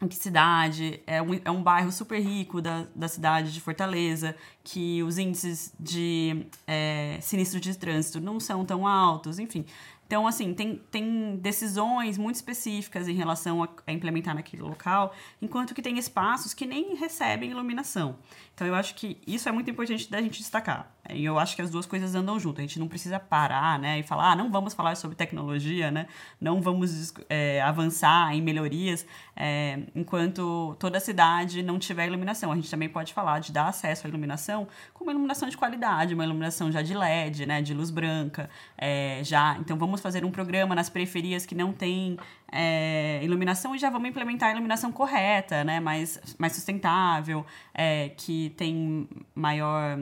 em 0.00 0.08
que 0.08 0.16
cidade, 0.16 1.02
é 1.06 1.22
um, 1.22 1.40
é 1.44 1.50
um 1.50 1.62
bairro 1.62 1.90
super 1.90 2.20
rico 2.20 2.60
da, 2.60 2.86
da 2.94 3.08
cidade 3.08 3.52
de 3.52 3.60
Fortaleza, 3.60 4.36
que 4.62 5.02
os 5.02 5.16
índices 5.16 5.72
de 5.80 6.46
é, 6.66 7.18
sinistro 7.22 7.58
de 7.58 7.76
trânsito 7.76 8.20
não 8.20 8.38
são 8.38 8.64
tão 8.64 8.86
altos, 8.86 9.38
enfim. 9.38 9.64
Então, 10.06 10.26
assim, 10.26 10.54
tem, 10.54 10.76
tem 10.90 11.36
decisões 11.36 12.16
muito 12.16 12.36
específicas 12.36 13.08
em 13.08 13.14
relação 13.14 13.62
a, 13.62 13.68
a, 13.86 13.92
implementar 13.92 14.34
naquele 14.34 14.62
local, 14.62 15.12
enquanto 15.42 15.74
que 15.74 15.82
tem 15.82 15.98
espaços 15.98 16.54
que 16.54 16.64
nem 16.64 16.94
recebem 16.94 17.50
iluminação. 17.50 18.16
Então, 18.54 18.66
eu 18.66 18.74
acho 18.74 18.94
que 18.94 19.20
isso 19.26 19.48
é 19.48 19.52
muito 19.52 19.68
importante 19.68 20.08
da 20.10 20.20
gente 20.20 20.38
destacar. 20.38 20.95
E 21.10 21.24
eu 21.24 21.38
acho 21.38 21.54
que 21.54 21.62
as 21.62 21.70
duas 21.70 21.86
coisas 21.86 22.14
andam 22.14 22.38
junto. 22.38 22.60
A 22.60 22.62
gente 22.62 22.78
não 22.78 22.88
precisa 22.88 23.18
parar, 23.18 23.78
né, 23.78 23.98
e 23.98 24.02
falar, 24.02 24.32
ah, 24.32 24.36
não 24.36 24.50
vamos 24.50 24.74
falar 24.74 24.94
sobre 24.96 25.16
tecnologia, 25.16 25.90
né, 25.90 26.06
não 26.40 26.60
vamos 26.60 27.14
é, 27.28 27.60
avançar 27.62 28.34
em 28.34 28.42
melhorias 28.42 29.06
é, 29.34 29.80
enquanto 29.94 30.76
toda 30.78 30.98
a 30.98 31.00
cidade 31.00 31.62
não 31.62 31.78
tiver 31.78 32.06
iluminação. 32.06 32.50
A 32.52 32.56
gente 32.56 32.70
também 32.70 32.88
pode 32.88 33.12
falar 33.12 33.38
de 33.40 33.52
dar 33.52 33.68
acesso 33.68 34.06
à 34.06 34.08
iluminação 34.08 34.66
com 34.94 35.04
uma 35.04 35.12
iluminação 35.12 35.48
de 35.48 35.56
qualidade, 35.56 36.14
uma 36.14 36.24
iluminação 36.24 36.70
já 36.72 36.82
de 36.82 36.94
LED, 36.94 37.46
né, 37.46 37.62
de 37.62 37.74
luz 37.74 37.90
branca, 37.90 38.48
é, 38.76 39.20
já. 39.22 39.56
Então, 39.58 39.76
vamos 39.76 40.00
fazer 40.00 40.24
um 40.24 40.30
programa 40.30 40.74
nas 40.74 40.88
periferias 40.88 41.44
que 41.44 41.54
não 41.54 41.72
tem 41.72 42.18
é, 42.50 43.20
iluminação 43.22 43.74
e 43.74 43.78
já 43.78 43.90
vamos 43.90 44.08
implementar 44.08 44.48
a 44.48 44.52
iluminação 44.52 44.92
correta, 44.92 45.64
né, 45.64 45.80
mais, 45.80 46.20
mais 46.38 46.54
sustentável, 46.54 47.44
é, 47.74 48.10
que 48.10 48.50
tem 48.56 49.08
maior 49.34 49.98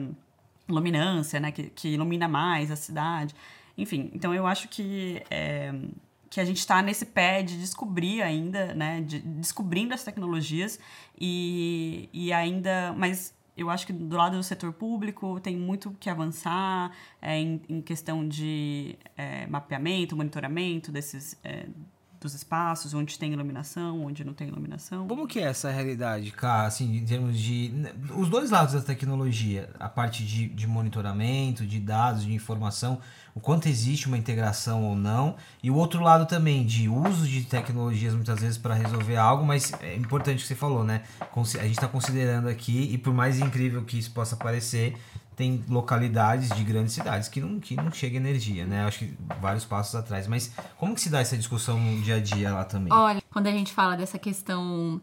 luminância, 0.67 1.39
né, 1.39 1.51
que, 1.51 1.63
que 1.69 1.89
ilumina 1.89 2.27
mais 2.27 2.71
a 2.71 2.75
cidade. 2.75 3.35
Enfim, 3.77 4.09
então 4.13 4.33
eu 4.33 4.47
acho 4.47 4.67
que, 4.69 5.21
é, 5.29 5.73
que 6.29 6.39
a 6.39 6.45
gente 6.45 6.57
está 6.57 6.81
nesse 6.81 7.05
pé 7.05 7.43
de 7.43 7.57
descobrir 7.57 8.21
ainda, 8.21 8.73
né, 8.73 9.01
de, 9.01 9.19
descobrindo 9.19 9.93
as 9.93 10.03
tecnologias 10.03 10.79
e, 11.19 12.09
e 12.13 12.31
ainda, 12.31 12.93
mas 12.97 13.33
eu 13.57 13.69
acho 13.69 13.85
que 13.85 13.93
do 13.93 14.17
lado 14.17 14.35
do 14.35 14.43
setor 14.43 14.73
público 14.73 15.39
tem 15.39 15.55
muito 15.55 15.91
que 15.99 16.09
avançar 16.09 16.91
é, 17.21 17.39
em, 17.39 17.61
em, 17.69 17.81
questão 17.81 18.27
de 18.27 18.97
é, 19.15 19.47
mapeamento, 19.47 20.15
monitoramento 20.15 20.91
desses, 20.91 21.39
é, 21.43 21.67
dos 22.25 22.33
espaços, 22.33 22.93
onde 22.93 23.17
tem 23.19 23.31
iluminação, 23.31 24.03
onde 24.03 24.23
não 24.23 24.33
tem 24.33 24.47
iluminação. 24.47 25.07
Como 25.07 25.27
que 25.27 25.39
é 25.39 25.43
essa 25.43 25.69
realidade, 25.69 26.31
cara, 26.31 26.67
assim, 26.67 26.97
em 26.97 27.05
termos 27.05 27.37
de... 27.39 27.71
Os 28.17 28.27
dois 28.27 28.49
lados 28.49 28.73
da 28.73 28.81
tecnologia, 28.81 29.69
a 29.79 29.87
parte 29.87 30.25
de, 30.25 30.47
de 30.47 30.67
monitoramento, 30.67 31.65
de 31.65 31.79
dados, 31.79 32.23
de 32.23 32.33
informação, 32.33 32.99
o 33.35 33.39
quanto 33.39 33.67
existe 33.67 34.07
uma 34.07 34.17
integração 34.17 34.83
ou 34.83 34.95
não, 34.95 35.35
e 35.61 35.69
o 35.69 35.75
outro 35.75 36.01
lado 36.01 36.25
também 36.25 36.65
de 36.65 36.89
uso 36.89 37.27
de 37.27 37.43
tecnologias 37.43 38.13
muitas 38.13 38.39
vezes 38.39 38.57
para 38.57 38.73
resolver 38.73 39.17
algo, 39.17 39.45
mas 39.45 39.71
é 39.81 39.95
importante 39.95 40.39
o 40.39 40.41
que 40.41 40.47
você 40.47 40.55
falou, 40.55 40.83
né? 40.83 41.03
A 41.19 41.43
gente 41.43 41.71
está 41.71 41.87
considerando 41.87 42.47
aqui, 42.47 42.89
e 42.91 42.97
por 42.97 43.13
mais 43.13 43.39
incrível 43.39 43.83
que 43.83 43.99
isso 43.99 44.11
possa 44.11 44.35
parecer, 44.35 44.97
tem 45.35 45.63
localidades 45.67 46.49
de 46.49 46.63
grandes 46.63 46.93
cidades 46.93 47.27
que 47.27 47.41
não, 47.41 47.59
que 47.59 47.75
não 47.75 47.91
chega 47.91 48.15
energia, 48.15 48.65
né? 48.65 48.85
Acho 48.85 48.99
que 48.99 49.13
vários 49.41 49.65
passos 49.65 49.93
atrás. 49.95 50.27
Mas 50.27 50.51
como 50.77 50.95
que 50.95 51.01
se 51.01 51.09
dá 51.09 51.19
essa 51.19 51.35
discussão 51.35 51.77
no 51.79 52.01
dia 52.01 52.15
a 52.15 52.19
dia 52.19 52.53
lá 52.53 52.63
também? 52.63 52.91
Olha, 52.93 53.21
quando 53.31 53.47
a 53.47 53.51
gente 53.51 53.73
fala 53.73 53.97
dessa 53.97 54.17
questão 54.17 55.01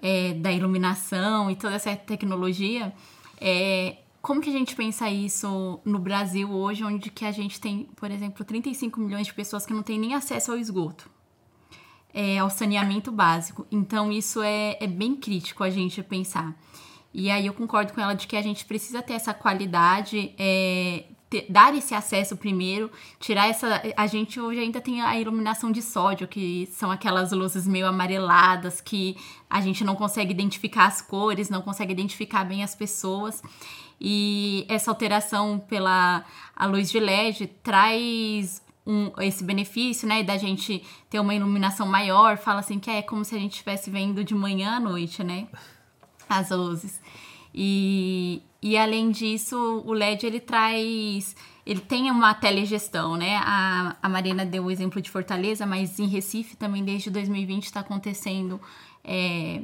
é, 0.00 0.32
da 0.34 0.50
iluminação 0.50 1.50
e 1.50 1.56
toda 1.56 1.74
essa 1.74 1.94
tecnologia, 1.94 2.92
é, 3.38 3.98
como 4.22 4.40
que 4.40 4.48
a 4.48 4.52
gente 4.52 4.74
pensa 4.74 5.08
isso 5.10 5.80
no 5.84 5.98
Brasil 5.98 6.50
hoje, 6.50 6.82
onde 6.82 7.10
que 7.10 7.26
a 7.26 7.32
gente 7.32 7.60
tem, 7.60 7.86
por 7.94 8.10
exemplo, 8.10 8.42
35 8.42 8.98
milhões 8.98 9.26
de 9.26 9.34
pessoas 9.34 9.66
que 9.66 9.74
não 9.74 9.82
têm 9.82 9.98
nem 9.98 10.14
acesso 10.14 10.50
ao 10.50 10.56
esgoto, 10.56 11.10
é, 12.12 12.38
ao 12.38 12.48
saneamento 12.48 13.12
básico. 13.12 13.66
Então, 13.70 14.10
isso 14.10 14.42
é, 14.42 14.78
é 14.80 14.86
bem 14.86 15.14
crítico 15.14 15.62
a 15.62 15.68
gente 15.68 16.02
pensar. 16.02 16.56
E 17.14 17.30
aí 17.30 17.46
eu 17.46 17.54
concordo 17.54 17.92
com 17.92 18.00
ela 18.00 18.12
de 18.12 18.26
que 18.26 18.36
a 18.36 18.42
gente 18.42 18.64
precisa 18.64 19.00
ter 19.00 19.12
essa 19.12 19.32
qualidade, 19.32 20.34
é, 20.36 21.04
ter, 21.30 21.46
dar 21.48 21.72
esse 21.72 21.94
acesso 21.94 22.36
primeiro, 22.36 22.90
tirar 23.20 23.48
essa. 23.48 23.80
A 23.96 24.08
gente 24.08 24.40
hoje 24.40 24.58
ainda 24.58 24.80
tem 24.80 25.00
a 25.00 25.16
iluminação 25.18 25.70
de 25.70 25.80
sódio, 25.80 26.26
que 26.26 26.68
são 26.72 26.90
aquelas 26.90 27.30
luzes 27.30 27.68
meio 27.68 27.86
amareladas 27.86 28.80
que 28.80 29.16
a 29.48 29.60
gente 29.60 29.84
não 29.84 29.94
consegue 29.94 30.32
identificar 30.32 30.86
as 30.86 31.00
cores, 31.00 31.48
não 31.48 31.62
consegue 31.62 31.92
identificar 31.92 32.44
bem 32.44 32.64
as 32.64 32.74
pessoas. 32.74 33.40
E 34.00 34.66
essa 34.68 34.90
alteração 34.90 35.58
pela 35.58 36.24
a 36.56 36.66
luz 36.66 36.90
de 36.90 36.98
LED 36.98 37.46
traz 37.62 38.60
um, 38.84 39.12
esse 39.20 39.42
benefício, 39.44 40.06
né, 40.06 40.22
da 40.22 40.36
gente 40.36 40.84
ter 41.08 41.20
uma 41.20 41.34
iluminação 41.34 41.86
maior, 41.86 42.36
fala 42.36 42.60
assim 42.60 42.78
que 42.78 42.90
é 42.90 43.02
como 43.02 43.24
se 43.24 43.34
a 43.34 43.38
gente 43.38 43.52
estivesse 43.52 43.88
vendo 43.88 44.22
de 44.24 44.34
manhã 44.34 44.76
à 44.76 44.80
noite, 44.80 45.22
né, 45.22 45.46
as 46.28 46.50
luzes. 46.50 47.00
E, 47.54 48.42
e 48.60 48.76
além 48.76 49.10
disso, 49.10 49.82
o 49.86 49.92
LED 49.92 50.26
ele 50.26 50.40
traz, 50.40 51.36
ele 51.64 51.80
tem 51.80 52.10
uma 52.10 52.34
telegestão, 52.34 53.16
né? 53.16 53.36
A, 53.44 53.96
a 54.02 54.08
Marina 54.08 54.44
deu 54.44 54.64
o 54.64 54.70
exemplo 54.70 55.00
de 55.00 55.10
Fortaleza, 55.10 55.64
mas 55.64 55.98
em 55.98 56.06
Recife 56.06 56.56
também 56.56 56.84
desde 56.84 57.10
2020 57.10 57.64
está 57.64 57.80
acontecendo 57.80 58.60
é, 59.04 59.60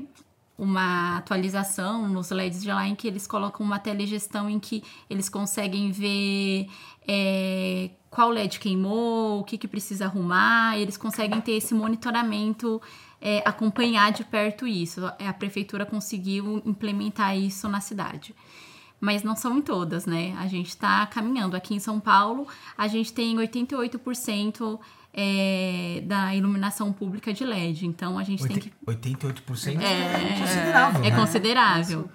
uma 0.57 1.17
atualização 1.17 2.07
nos 2.09 2.31
LEDs 2.31 2.63
de 2.63 2.69
lá 2.69 2.87
em 2.87 2.95
que 2.95 3.09
eles 3.09 3.27
colocam 3.27 3.65
uma 3.65 3.79
telegestão 3.79 4.49
em 4.49 4.61
que 4.61 4.85
eles 5.09 5.29
conseguem 5.29 5.91
ver 5.91 6.69
é, 7.09 7.91
qual 8.11 8.29
LED 8.29 8.61
queimou, 8.61 9.41
o 9.41 9.45
que, 9.45 9.57
que 9.57 9.67
precisa 9.67 10.05
arrumar, 10.05 10.79
eles 10.79 10.97
conseguem 10.97 11.41
ter 11.41 11.53
esse 11.53 11.73
monitoramento 11.73 12.81
é, 13.21 13.43
acompanhar 13.45 14.13
de 14.13 14.25
perto 14.25 14.67
isso. 14.67 15.01
A 15.07 15.33
prefeitura 15.33 15.85
conseguiu 15.85 16.63
implementar 16.65 17.37
isso 17.37 17.69
na 17.69 17.81
cidade. 17.81 18.35
Mas 19.01 19.23
não 19.23 19.35
são 19.35 19.57
em 19.59 19.63
todas, 19.63 20.05
né? 20.05 20.37
A 20.39 20.47
gente 20.47 20.69
está 20.69 21.07
caminhando. 21.07 21.57
Aqui 21.57 21.75
em 21.75 21.79
São 21.79 21.99
Paulo, 21.99 22.47
a 22.77 22.87
gente 22.87 23.13
tem 23.13 23.37
88% 23.37 24.79
é, 25.13 26.03
da 26.05 26.35
iluminação 26.35 26.93
pública 26.93 27.33
de 27.33 27.45
LED. 27.45 27.87
Então 27.87 28.19
a 28.19 28.23
gente 28.23 28.43
80, 28.43 28.61
tem 28.61 28.71
que. 28.71 28.87
88% 28.87 29.81
é, 29.81 30.35
é 30.35 30.39
considerável. 30.39 31.05
É 31.05 31.11
né? 31.11 31.17
considerável. 31.17 32.11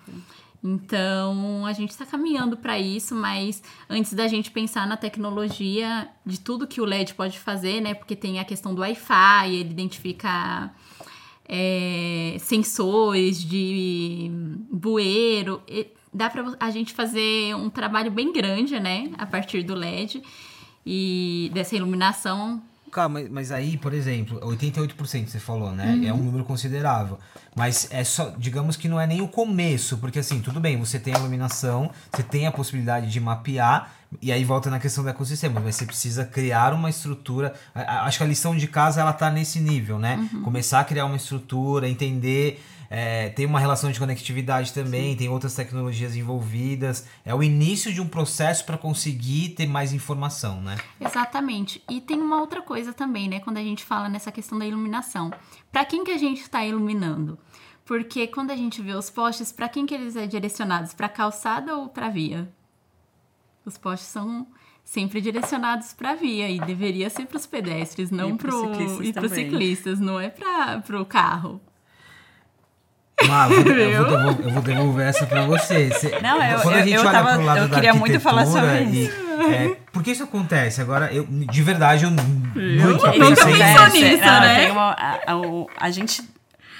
Então, 0.67 1.63
a 1.63 1.73
gente 1.73 1.91
está 1.91 2.07
caminhando 2.07 2.57
para 2.57 2.79
isso, 2.79 3.13
mas 3.13 3.61
antes 3.87 4.13
da 4.13 4.27
gente 4.27 4.49
pensar 4.49 4.87
na 4.87 4.97
tecnologia 4.97 6.09
de 6.25 6.39
tudo 6.39 6.65
que 6.65 6.81
o 6.81 6.85
LED 6.85 7.13
pode 7.13 7.37
fazer, 7.37 7.81
né? 7.81 7.93
Porque 7.93 8.15
tem 8.15 8.39
a 8.39 8.43
questão 8.43 8.73
do 8.73 8.81
Wi-Fi, 8.81 9.53
ele 9.53 9.69
identifica 9.69 10.71
é, 11.47 12.37
sensores 12.39 13.43
de 13.43 14.31
bueiro. 14.71 15.61
Dá 16.13 16.29
para 16.29 16.55
a 16.59 16.71
gente 16.71 16.93
fazer 16.93 17.55
um 17.55 17.69
trabalho 17.69 18.11
bem 18.11 18.31
grande, 18.31 18.79
né? 18.79 19.11
A 19.17 19.25
partir 19.25 19.63
do 19.63 19.73
LED 19.73 20.21
e 20.85 21.51
dessa 21.53 21.75
iluminação 21.75 22.61
Calma, 22.95 23.19
mas 23.29 23.51
aí, 23.51 23.75
por 23.75 23.93
exemplo, 23.93 24.39
88% 24.39 25.27
você 25.27 25.37
falou, 25.37 25.73
né? 25.73 25.95
Uhum. 25.95 26.07
É 26.07 26.13
um 26.13 26.23
número 26.23 26.45
considerável. 26.45 27.19
Mas 27.53 27.89
é 27.91 28.05
só, 28.05 28.33
digamos 28.37 28.77
que 28.77 28.87
não 28.87 28.97
é 28.97 29.05
nem 29.05 29.21
o 29.21 29.27
começo, 29.27 29.97
porque 29.97 30.19
assim, 30.19 30.39
tudo 30.39 30.61
bem, 30.61 30.77
você 30.77 30.97
tem 30.97 31.13
a 31.13 31.19
iluminação, 31.19 31.91
você 32.09 32.23
tem 32.23 32.47
a 32.47 32.53
possibilidade 32.53 33.11
de 33.11 33.19
mapear, 33.19 33.93
e 34.21 34.31
aí 34.31 34.43
volta 34.43 34.69
na 34.69 34.79
questão 34.79 35.03
do 35.03 35.09
ecossistema, 35.09 35.59
mas 35.59 35.75
você 35.75 35.85
precisa 35.85 36.25
criar 36.25 36.73
uma 36.73 36.89
estrutura. 36.89 37.53
Acho 37.73 38.17
que 38.17 38.23
a 38.23 38.27
lição 38.27 38.55
de 38.55 38.67
casa 38.67 39.01
ela 39.01 39.13
tá 39.13 39.29
nesse 39.29 39.59
nível, 39.59 39.99
né? 39.99 40.29
Uhum. 40.33 40.41
Começar 40.41 40.79
a 40.79 40.83
criar 40.83 41.05
uma 41.05 41.15
estrutura, 41.15 41.87
entender 41.87 42.61
é, 42.89 43.29
tem 43.29 43.45
uma 43.45 43.59
relação 43.59 43.91
de 43.91 43.99
conectividade 43.99 44.73
também, 44.73 45.11
Sim. 45.11 45.17
tem 45.17 45.29
outras 45.29 45.55
tecnologias 45.55 46.15
envolvidas. 46.15 47.05
É 47.23 47.33
o 47.33 47.41
início 47.41 47.93
de 47.93 48.01
um 48.01 48.07
processo 48.07 48.65
para 48.65 48.77
conseguir 48.77 49.49
ter 49.49 49.67
mais 49.67 49.93
informação, 49.93 50.61
né? 50.61 50.77
Exatamente. 50.99 51.83
E 51.89 51.99
tem 52.01 52.21
uma 52.21 52.39
outra 52.39 52.61
coisa 52.61 52.93
também, 52.93 53.27
né? 53.27 53.39
Quando 53.39 53.57
a 53.57 53.63
gente 53.63 53.83
fala 53.83 54.09
nessa 54.09 54.31
questão 54.31 54.57
da 54.57 54.65
iluminação. 54.65 55.31
Para 55.71 55.85
quem 55.85 56.03
que 56.03 56.11
a 56.11 56.17
gente 56.17 56.41
está 56.41 56.65
iluminando? 56.65 57.37
Porque 57.85 58.27
quando 58.27 58.51
a 58.51 58.55
gente 58.55 58.81
vê 58.81 58.93
os 58.93 59.09
postes, 59.09 59.51
para 59.51 59.69
quem 59.69 59.85
que 59.85 59.93
eles 59.93 60.13
são 60.13 60.25
direcionados? 60.25 60.93
Para 60.93 61.07
calçada 61.07 61.75
ou 61.75 61.89
para 61.89 62.09
via? 62.09 62.51
Os 63.65 63.77
postes 63.77 64.07
são 64.09 64.47
sempre 64.83 65.19
direcionados 65.19 65.93
para 65.93 66.13
via 66.13 66.49
e 66.49 66.59
deveria 66.59 67.09
ser 67.09 67.25
para 67.25 67.37
os 67.37 67.47
pedestres, 67.47 68.11
não 68.11 68.37
para 68.37 68.53
os 68.53 69.31
ciclistas, 69.31 69.99
não 69.99 70.19
é 70.19 70.29
para 70.29 71.01
o 71.01 71.05
carro. 71.05 71.59
Mas 73.27 73.51
eu, 73.51 73.63
vou, 73.63 73.73
eu, 73.73 74.05
vou 74.05 74.05
devolver, 74.11 74.45
eu 74.45 74.51
vou 74.51 74.61
devolver 74.61 75.07
essa 75.07 75.25
pra 75.25 75.45
você. 75.45 75.87
você 75.87 76.19
não, 76.19 76.41
eu, 76.43 76.59
quando 76.59 76.75
a 76.75 76.81
gente 76.81 76.93
eu, 76.93 77.01
olha 77.01 77.11
tava, 77.11 77.33
pro 77.35 77.45
lado 77.45 77.59
eu 77.59 77.69
queria 77.69 77.93
muito 77.93 78.19
falar 78.19 78.45
sobre 78.45 78.83
e, 78.83 79.05
isso. 79.05 79.25
É, 79.51 79.77
por 79.91 80.03
que 80.03 80.11
isso 80.11 80.23
acontece? 80.23 80.81
Agora, 80.81 81.11
eu, 81.13 81.25
de 81.25 81.63
verdade, 81.63 82.03
eu 82.03 82.11
nunca 82.11 83.11
pensei 83.11 83.53
nisso, 83.53 84.25
não, 84.25 84.41
né? 84.41 84.71
Uma, 84.71 84.91
a, 84.91 85.19
a, 85.27 85.85
a, 85.85 85.91
gente... 85.91 86.21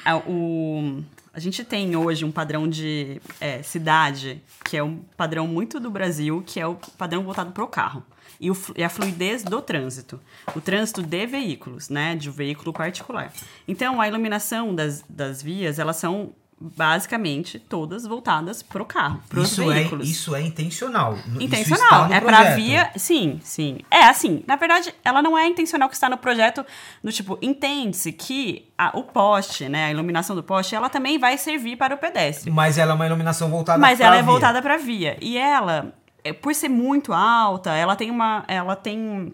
A, 0.04 0.18
o, 0.18 1.04
a 1.36 1.40
gente 1.40 1.66
tem 1.66 1.98
hoje 1.98 2.24
um 2.24 2.32
padrão 2.32 2.66
de 2.66 3.22
é, 3.42 3.62
cidade 3.62 4.42
que 4.64 4.78
é 4.78 4.82
um 4.84 5.00
padrão 5.18 5.46
muito 5.46 5.82
do 5.82 5.92
Brasil, 5.92 6.42
que 6.48 6.62
é 6.62 6.66
o 6.66 6.76
padrão 6.98 7.24
voltado 7.24 7.52
para 7.52 7.64
o 7.64 7.68
carro 7.68 8.06
e, 8.40 8.50
o, 8.50 8.58
e 8.74 8.82
a 8.82 8.88
fluidez 8.88 9.44
do 9.44 9.62
trânsito. 9.62 10.18
O 10.56 10.62
trânsito 10.62 11.04
de 11.04 11.26
veículos, 11.28 11.90
né? 11.90 12.16
De 12.16 12.30
um 12.30 12.32
veículo 12.32 12.72
particular. 12.72 13.34
Então, 13.68 14.00
a 14.00 14.08
iluminação 14.08 14.74
das, 14.74 15.04
das 15.10 15.42
vias, 15.42 15.78
elas 15.78 15.98
são 15.98 16.34
basicamente 16.60 17.60
todas 17.60 18.06
voltadas 18.06 18.64
para 18.64 18.82
o 18.82 18.86
carro, 18.86 19.22
para 19.28 19.40
os 19.40 19.60
é- 19.60 19.66
veículos. 19.66 20.08
É, 20.08 20.12
isso 20.12 20.36
é 20.36 20.42
intencional. 20.42 21.18
Intencional. 21.40 22.12
é 22.12 22.22
para 22.22 22.56
via. 22.56 22.92
Sim, 22.96 23.40
sim. 23.44 23.80
É 23.92 24.06
assim. 24.06 24.44
Na 24.48 24.56
verdade, 24.56 24.94
ela 25.04 25.22
não 25.22 25.38
é 25.38 25.48
intencional 25.48 25.90
que 25.90 25.96
está 25.96 26.10
no 26.10 26.18
projeto. 26.18 26.66
No 27.04 27.12
tipo, 27.12 27.38
entende-se 27.42 28.12
que 28.12 28.70
a, 28.78 28.98
o 28.98 29.04
poste, 29.04 29.68
né, 29.68 29.88
a 29.88 29.92
iluminação 29.92 30.36
do 30.36 30.44
poste, 30.44 30.76
ela 30.76 30.90
também 30.90 31.20
vai 31.20 31.38
servir 31.38 31.76
para 31.78 31.96
o 31.96 31.98
pedestre. 31.98 32.50
Mas 32.50 32.78
ela 32.78 32.94
é 32.94 32.96
uma 32.96 33.06
iluminação 33.06 33.50
voltada. 33.50 33.80
Mas 33.80 34.00
ela 34.00 34.16
é 34.16 34.24
voltada 34.24 34.62
para 34.62 34.78
via. 34.78 35.18
E 35.22 35.38
ela 35.38 35.94
é, 36.26 36.34
por 36.34 36.56
ser 36.56 36.70
muito 36.70 37.14
alta, 37.14 37.72
ela 37.74 37.96
tem 37.96 38.10
uma. 38.10 38.44
Ela 38.48 38.76
tem. 38.76 39.32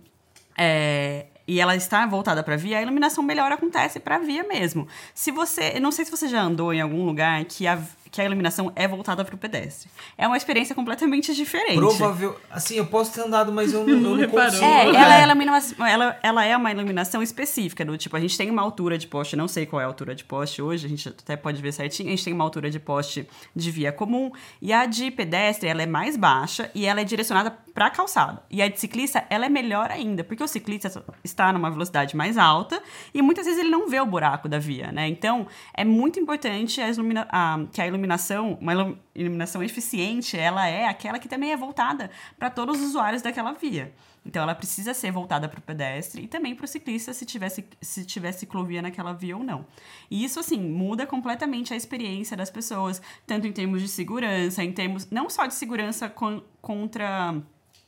É, 0.57 1.27
e 1.51 1.59
ela 1.59 1.75
está 1.75 2.05
voltada 2.05 2.41
para 2.41 2.55
via, 2.55 2.77
a 2.77 2.81
iluminação 2.81 3.21
melhor 3.21 3.51
acontece 3.51 3.99
para 3.99 4.17
via 4.19 4.41
mesmo. 4.41 4.87
Se 5.13 5.31
você, 5.31 5.81
não 5.81 5.91
sei 5.91 6.05
se 6.05 6.11
você 6.11 6.29
já 6.29 6.41
andou 6.41 6.73
em 6.73 6.79
algum 6.79 7.03
lugar 7.05 7.43
que 7.43 7.67
a, 7.67 7.77
que 8.11 8.21
a 8.21 8.25
iluminação 8.25 8.71
é 8.75 8.87
voltada 8.87 9.23
para 9.23 9.33
o 9.33 9.37
pedestre. 9.37 9.89
É 10.17 10.27
uma 10.27 10.35
experiência 10.35 10.75
completamente 10.75 11.33
diferente. 11.33 11.77
Provável. 11.77 12.37
Assim, 12.49 12.75
eu 12.75 12.85
posso 12.85 13.13
ter 13.13 13.21
andado, 13.21 13.51
mas 13.53 13.73
eu 13.73 13.85
não, 13.87 14.19
eu 14.19 14.27
não 14.27 14.29
consigo. 14.29 14.63
É, 14.63 14.87
ela 14.89 15.19
é, 15.19 15.23
iluminação, 15.23 15.85
ela, 15.85 16.19
ela 16.21 16.45
é 16.45 16.57
uma 16.57 16.71
iluminação 16.71 17.23
específica, 17.23 17.85
do 17.85 17.97
tipo, 17.97 18.15
a 18.17 18.19
gente 18.19 18.37
tem 18.37 18.49
uma 18.49 18.61
altura 18.61 18.97
de 18.97 19.07
poste, 19.07 19.35
não 19.35 19.47
sei 19.47 19.65
qual 19.65 19.81
é 19.81 19.85
a 19.85 19.87
altura 19.87 20.13
de 20.13 20.25
poste 20.25 20.61
hoje, 20.61 20.85
a 20.85 20.89
gente 20.89 21.07
até 21.07 21.37
pode 21.37 21.61
ver 21.61 21.71
certinho, 21.71 22.09
a 22.09 22.11
gente 22.11 22.25
tem 22.25 22.33
uma 22.33 22.43
altura 22.43 22.69
de 22.69 22.79
poste 22.79 23.27
de 23.55 23.71
via 23.71 23.91
comum, 23.91 24.31
e 24.61 24.73
a 24.73 24.85
de 24.85 25.09
pedestre, 25.09 25.69
ela 25.69 25.81
é 25.81 25.85
mais 25.85 26.17
baixa 26.17 26.69
e 26.75 26.85
ela 26.85 26.99
é 26.99 27.03
direcionada 27.05 27.51
para 27.73 27.89
calçada. 27.89 28.43
E 28.49 28.61
a 28.61 28.67
de 28.67 28.79
ciclista, 28.79 29.25
ela 29.29 29.45
é 29.45 29.49
melhor 29.49 29.89
ainda, 29.89 30.23
porque 30.23 30.43
o 30.43 30.47
ciclista 30.47 31.03
está 31.23 31.53
numa 31.53 31.71
velocidade 31.71 32.15
mais 32.15 32.37
alta 32.37 32.81
e 33.13 33.21
muitas 33.21 33.45
vezes 33.45 33.59
ele 33.59 33.69
não 33.69 33.87
vê 33.87 33.99
o 33.99 34.05
buraco 34.05 34.49
da 34.49 34.59
via, 34.59 34.91
né? 34.91 35.07
Então, 35.07 35.47
é 35.73 35.85
muito 35.85 36.19
importante 36.19 36.81
a, 36.81 36.89
ilumina 36.89 37.27
a, 37.31 37.59
que 37.71 37.81
a 37.81 37.87
iluminação 37.87 38.00
iluminação, 38.01 38.57
uma 38.59 38.97
iluminação 39.15 39.61
eficiente, 39.63 40.37
ela 40.37 40.67
é 40.67 40.87
aquela 40.87 41.19
que 41.19 41.29
também 41.29 41.51
é 41.51 41.57
voltada 41.57 42.09
para 42.37 42.49
todos 42.49 42.79
os 42.79 42.89
usuários 42.89 43.21
daquela 43.21 43.53
via. 43.53 43.93
Então 44.25 44.43
ela 44.43 44.53
precisa 44.53 44.93
ser 44.93 45.11
voltada 45.11 45.47
para 45.47 45.59
o 45.59 45.61
pedestre 45.61 46.23
e 46.23 46.27
também 46.27 46.55
para 46.55 46.65
o 46.65 46.67
ciclista 46.67 47.13
se 47.13 47.25
tivesse 47.25 47.65
se 47.81 48.05
tiver 48.05 48.31
ciclovia 48.31 48.81
naquela 48.81 49.13
via 49.13 49.35
ou 49.35 49.43
não. 49.43 49.65
E 50.09 50.23
isso 50.23 50.39
assim 50.39 50.59
muda 50.59 51.07
completamente 51.07 51.73
a 51.73 51.77
experiência 51.77 52.37
das 52.37 52.49
pessoas, 52.49 53.01
tanto 53.25 53.47
em 53.47 53.51
termos 53.51 53.81
de 53.81 53.87
segurança, 53.87 54.63
em 54.63 54.71
termos 54.71 55.09
não 55.09 55.29
só 55.29 55.45
de 55.47 55.55
segurança 55.55 56.09
con 56.09 56.41
contra 56.61 57.41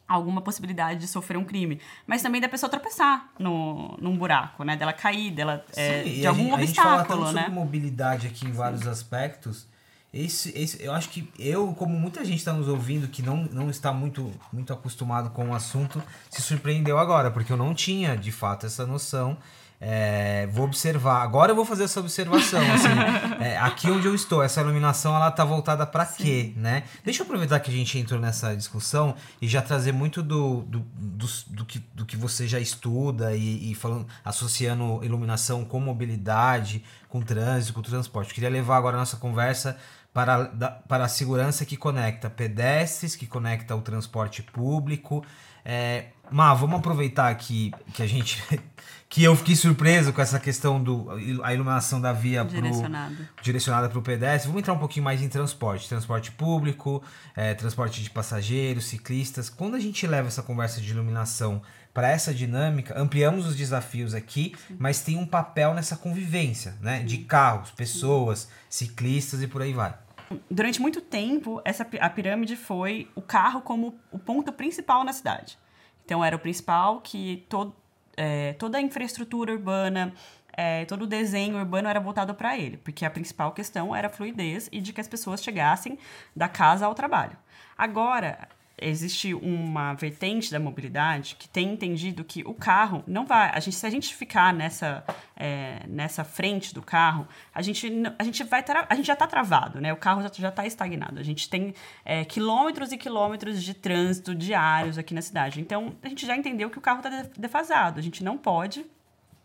alguma 0.07 0.41
possibilidade 0.41 0.99
de 0.99 1.07
sofrer 1.07 1.37
um 1.37 1.45
crime, 1.45 1.79
mas 2.05 2.21
também 2.21 2.41
da 2.41 2.49
pessoa 2.49 2.69
tropeçar 2.69 3.31
no, 3.39 3.95
num 4.01 4.17
buraco, 4.17 4.63
né? 4.63 4.75
Dela 4.75 4.91
cair, 4.91 5.31
dela 5.31 5.63
é, 5.75 6.03
de 6.03 6.27
algum 6.27 6.43
gente, 6.43 6.53
obstáculo, 6.53 6.63
a 6.63 6.65
gente 6.65 6.75
fala 6.75 7.05
tanto 7.05 7.33
né? 7.33 7.43
sobre 7.43 7.55
mobilidade 7.55 8.27
aqui 8.27 8.45
em 8.45 8.51
vários 8.51 8.85
aspectos 8.87 9.67
esse, 10.13 10.55
esse, 10.55 10.83
eu 10.83 10.93
acho 10.93 11.09
que 11.09 11.27
eu, 11.39 11.73
como 11.73 11.97
muita 11.99 12.23
gente 12.23 12.37
está 12.37 12.53
nos 12.53 12.67
ouvindo 12.67 13.07
que 13.07 13.23
não, 13.23 13.45
não 13.51 13.69
está 13.69 13.91
muito, 13.91 14.31
muito 14.51 14.71
acostumado 14.71 15.31
com 15.31 15.49
o 15.49 15.55
assunto, 15.55 16.03
se 16.29 16.41
surpreendeu 16.41 16.99
agora, 16.99 17.31
porque 17.31 17.51
eu 17.51 17.57
não 17.57 17.73
tinha 17.73 18.15
de 18.15 18.31
fato 18.31 18.65
essa 18.67 18.85
noção 18.85 19.37
É, 19.85 20.47
vou 20.47 20.63
observar. 20.63 21.21
Agora 21.21 21.51
eu 21.51 21.55
vou 21.57 21.65
fazer 21.65 21.83
essa 21.83 21.99
observação. 21.99 22.61
Assim, 22.71 22.87
é, 23.43 23.57
aqui 23.57 23.91
onde 23.91 24.07
eu 24.07 24.15
estou, 24.15 24.41
essa 24.41 24.61
iluminação 24.61 25.13
ela 25.13 25.29
tá 25.29 25.43
voltada 25.43 25.85
para 25.85 26.05
quê, 26.05 26.53
né? 26.55 26.83
Deixa 27.03 27.21
eu 27.21 27.25
aproveitar 27.25 27.59
que 27.59 27.69
a 27.69 27.73
gente 27.73 27.99
entrou 27.99 28.17
nessa 28.17 28.55
discussão 28.55 29.13
e 29.41 29.47
já 29.47 29.61
trazer 29.61 29.91
muito 29.91 30.23
do, 30.23 30.61
do, 30.61 30.79
do, 30.79 31.27
do 31.49 31.65
que, 31.65 31.79
do 31.93 32.05
que 32.05 32.15
você 32.15 32.47
já 32.47 32.61
estuda 32.61 33.35
e, 33.35 33.71
e, 33.71 33.75
falando, 33.75 34.07
associando 34.23 35.03
iluminação 35.03 35.65
com 35.65 35.81
mobilidade, 35.81 36.81
com 37.09 37.21
trânsito, 37.21 37.73
com 37.73 37.81
transporte. 37.81 38.29
Eu 38.29 38.35
queria 38.35 38.49
levar 38.49 38.77
agora 38.77 38.95
a 38.95 38.99
nossa 38.99 39.17
conversa 39.17 39.77
para, 40.13 40.43
da, 40.43 40.69
para 40.69 41.05
a 41.05 41.07
segurança 41.07 41.65
que 41.65 41.75
conecta 41.75 42.29
pedestres, 42.29 43.15
que 43.15 43.25
conecta 43.25 43.75
o 43.75 43.81
transporte 43.81 44.43
público. 44.43 45.25
É, 45.65 46.07
Má, 46.29 46.53
vamos 46.53 46.79
aproveitar 46.79 47.29
aqui 47.29 47.71
que 47.93 48.01
a 48.01 48.07
gente 48.07 48.41
que 49.09 49.23
eu 49.23 49.35
fiquei 49.35 49.55
surpreso 49.55 50.11
com 50.11 50.21
essa 50.21 50.39
questão 50.39 50.81
do 50.81 51.07
a 51.43 51.53
iluminação 51.53 52.01
da 52.01 52.11
via 52.11 52.43
direcionada 52.43 53.15
pro, 53.15 53.43
direcionada 53.43 53.89
para 53.89 53.99
o 53.99 54.01
pedestre. 54.01 54.47
Vamos 54.47 54.61
entrar 54.61 54.73
um 54.73 54.79
pouquinho 54.79 55.05
mais 55.05 55.21
em 55.21 55.29
transporte, 55.29 55.87
transporte 55.87 56.31
público, 56.31 57.03
é, 57.35 57.53
transporte 57.53 58.01
de 58.01 58.09
passageiros, 58.09 58.85
ciclistas. 58.85 59.49
Quando 59.49 59.75
a 59.75 59.79
gente 59.79 60.05
leva 60.07 60.27
essa 60.27 60.41
conversa 60.41 60.81
de 60.81 60.89
iluminação 60.89 61.61
para 61.93 62.09
essa 62.09 62.33
dinâmica, 62.33 62.99
ampliamos 62.99 63.45
os 63.45 63.55
desafios 63.55 64.13
aqui, 64.13 64.55
mas 64.79 65.01
tem 65.01 65.17
um 65.17 65.25
papel 65.25 65.73
nessa 65.73 65.95
convivência, 65.95 66.75
né, 66.81 67.03
de 67.03 67.19
carros, 67.19 67.71
pessoas, 67.71 68.49
ciclistas 68.67 69.43
e 69.43 69.47
por 69.47 69.61
aí 69.61 69.73
vai. 69.73 69.93
Durante 70.49 70.81
muito 70.81 70.99
tempo, 71.01 71.61
essa 71.63 71.87
a 71.99 72.09
pirâmide 72.09 72.55
foi 72.55 73.07
o 73.13 73.21
carro 73.21 73.61
como 73.61 73.99
o 74.11 74.17
ponto 74.17 74.51
principal 74.51 75.03
na 75.03 75.13
cidade. 75.13 75.59
Então 76.03 76.25
era 76.25 76.35
o 76.35 76.39
principal 76.39 77.01
que 77.01 77.45
todo 77.47 77.75
é, 78.15 78.53
toda 78.53 78.77
a 78.77 78.81
infraestrutura 78.81 79.51
urbana, 79.51 80.13
é, 80.55 80.85
todo 80.85 81.03
o 81.03 81.07
desenho 81.07 81.57
urbano 81.57 81.87
era 81.87 81.99
voltado 81.99 82.33
para 82.33 82.57
ele, 82.57 82.77
porque 82.77 83.05
a 83.05 83.09
principal 83.09 83.51
questão 83.51 83.95
era 83.95 84.07
a 84.07 84.09
fluidez 84.09 84.69
e 84.71 84.79
de 84.79 84.93
que 84.93 85.01
as 85.01 85.07
pessoas 85.07 85.43
chegassem 85.43 85.97
da 86.35 86.47
casa 86.47 86.85
ao 86.85 86.93
trabalho. 86.93 87.35
Agora, 87.77 88.47
existe 88.77 89.33
uma 89.33 89.93
vertente 89.93 90.51
da 90.51 90.59
mobilidade 90.59 91.35
que 91.35 91.47
tem 91.47 91.73
entendido 91.73 92.23
que 92.23 92.43
o 92.45 92.53
carro 92.53 93.03
não 93.05 93.25
vai. 93.25 93.51
A 93.53 93.59
gente, 93.59 93.75
se 93.75 93.85
a 93.85 93.89
gente 93.89 94.13
ficar 94.15 94.53
nessa, 94.53 95.03
é, 95.35 95.81
nessa 95.87 96.23
frente 96.23 96.73
do 96.73 96.81
carro, 96.81 97.27
a 97.53 97.61
gente, 97.61 97.91
a 98.17 98.23
gente 98.23 98.43
vai 98.43 98.63
a 98.89 98.95
gente 98.95 99.05
já 99.05 99.13
está 99.13 99.27
travado, 99.27 99.79
né? 99.79 99.93
O 99.93 99.97
carro 99.97 100.21
já 100.21 100.49
está 100.49 100.65
estagnado. 100.65 101.19
A 101.19 101.23
gente 101.23 101.49
tem 101.49 101.73
é, 102.03 102.25
quilômetros 102.25 102.91
e 102.91 102.97
quilômetros 102.97 103.61
de 103.63 103.73
trânsito 103.73 104.33
diários 104.33 104.97
aqui 104.97 105.13
na 105.13 105.21
cidade. 105.21 105.61
Então 105.61 105.95
a 106.01 106.09
gente 106.09 106.25
já 106.25 106.35
entendeu 106.35 106.69
que 106.69 106.77
o 106.77 106.81
carro 106.81 106.97
está 106.99 107.09
defasado. 107.37 107.99
A 107.99 108.03
gente 108.03 108.23
não 108.23 108.37
pode 108.37 108.85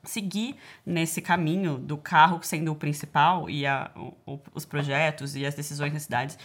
seguir 0.04 0.56
nesse 0.86 1.20
caminho 1.20 1.76
do 1.76 1.98
carro 1.98 2.40
sendo 2.42 2.72
o 2.72 2.74
principal 2.74 3.50
e 3.50 3.66
a, 3.66 3.90
o, 4.24 4.40
os 4.54 4.64
projetos 4.64 5.36
e 5.36 5.44
as 5.44 5.54
decisões 5.54 5.92
nas 5.92 6.02
cidades 6.02 6.38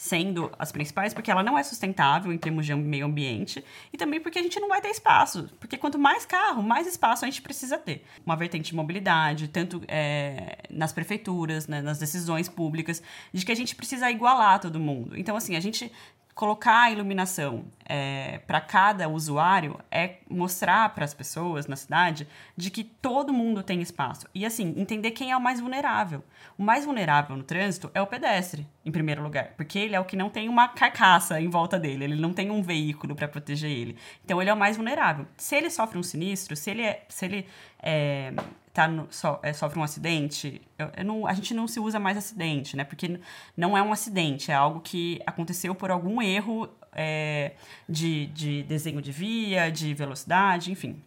sendo 0.00 0.50
as 0.58 0.72
principais, 0.72 1.12
porque 1.12 1.30
ela 1.30 1.42
não 1.42 1.58
é 1.58 1.62
sustentável 1.62 2.32
em 2.32 2.38
termos 2.38 2.64
de 2.64 2.74
meio 2.74 3.04
ambiente 3.04 3.62
e 3.92 3.98
também 3.98 4.18
porque 4.18 4.38
a 4.38 4.42
gente 4.42 4.58
não 4.58 4.66
vai 4.66 4.80
ter 4.80 4.88
espaço. 4.88 5.50
Porque 5.60 5.76
quanto 5.76 5.98
mais 5.98 6.24
carro, 6.24 6.62
mais 6.62 6.86
espaço 6.86 7.22
a 7.26 7.28
gente 7.28 7.42
precisa 7.42 7.76
ter. 7.76 8.02
Uma 8.24 8.34
vertente 8.34 8.70
de 8.70 8.74
mobilidade, 8.74 9.48
tanto 9.48 9.82
é, 9.86 10.60
nas 10.70 10.90
prefeituras, 10.90 11.68
né, 11.68 11.82
nas 11.82 11.98
decisões 11.98 12.48
públicas, 12.48 13.02
de 13.30 13.44
que 13.44 13.52
a 13.52 13.54
gente 13.54 13.76
precisa 13.76 14.10
igualar 14.10 14.58
todo 14.58 14.80
mundo. 14.80 15.18
Então, 15.18 15.36
assim, 15.36 15.54
a 15.54 15.60
gente 15.60 15.92
colocar 16.34 16.82
a 16.82 16.90
iluminação 16.90 17.64
é, 17.84 18.38
para 18.46 18.60
cada 18.60 19.08
usuário 19.08 19.78
é 19.90 20.18
mostrar 20.28 20.88
para 20.94 21.04
as 21.04 21.12
pessoas 21.12 21.66
na 21.66 21.76
cidade 21.76 22.26
de 22.56 22.70
que 22.70 22.84
todo 22.84 23.32
mundo 23.32 23.62
tem 23.62 23.82
espaço. 23.82 24.26
E 24.34 24.46
assim, 24.46 24.74
entender 24.76 25.10
quem 25.10 25.32
é 25.32 25.36
o 25.36 25.40
mais 25.40 25.60
vulnerável. 25.60 26.22
O 26.56 26.62
mais 26.62 26.84
vulnerável 26.84 27.36
no 27.36 27.42
trânsito 27.42 27.90
é 27.92 28.00
o 28.00 28.06
pedestre, 28.06 28.66
em 28.84 28.92
primeiro 28.92 29.22
lugar, 29.22 29.54
porque 29.56 29.78
ele 29.78 29.94
é 29.94 30.00
o 30.00 30.04
que 30.04 30.16
não 30.16 30.30
tem 30.30 30.48
uma 30.48 30.68
carcaça 30.68 31.40
em 31.40 31.48
volta 31.48 31.78
dele, 31.78 32.04
ele 32.04 32.16
não 32.16 32.32
tem 32.32 32.50
um 32.50 32.62
veículo 32.62 33.14
para 33.14 33.28
proteger 33.28 33.70
ele. 33.70 33.96
Então 34.24 34.40
ele 34.40 34.50
é 34.50 34.54
o 34.54 34.56
mais 34.56 34.76
vulnerável. 34.76 35.26
Se 35.36 35.56
ele 35.56 35.68
sofre 35.68 35.98
um 35.98 36.02
sinistro, 36.02 36.54
se 36.56 36.70
ele 36.70 36.82
é, 36.82 37.04
se 37.08 37.24
ele 37.24 37.46
é, 37.82 38.32
tá 38.80 38.88
no, 38.88 39.06
so, 39.10 39.38
é, 39.42 39.52
sofre 39.52 39.78
um 39.78 39.82
acidente, 39.82 40.60
eu, 40.78 40.90
eu 40.96 41.04
não, 41.04 41.26
a 41.26 41.34
gente 41.34 41.52
não 41.54 41.68
se 41.68 41.78
usa 41.80 41.98
mais 41.98 42.16
acidente, 42.16 42.76
né? 42.76 42.84
Porque 42.84 43.20
não 43.56 43.76
é 43.76 43.82
um 43.82 43.92
acidente, 43.92 44.50
é 44.50 44.54
algo 44.54 44.80
que 44.80 45.20
aconteceu 45.26 45.74
por 45.74 45.90
algum 45.90 46.22
erro 46.22 46.68
é, 46.92 47.52
de, 47.88 48.26
de 48.26 48.62
desenho 48.64 49.00
de 49.02 49.12
via, 49.12 49.70
de 49.70 49.92
velocidade, 49.94 50.72
enfim. 50.72 51.02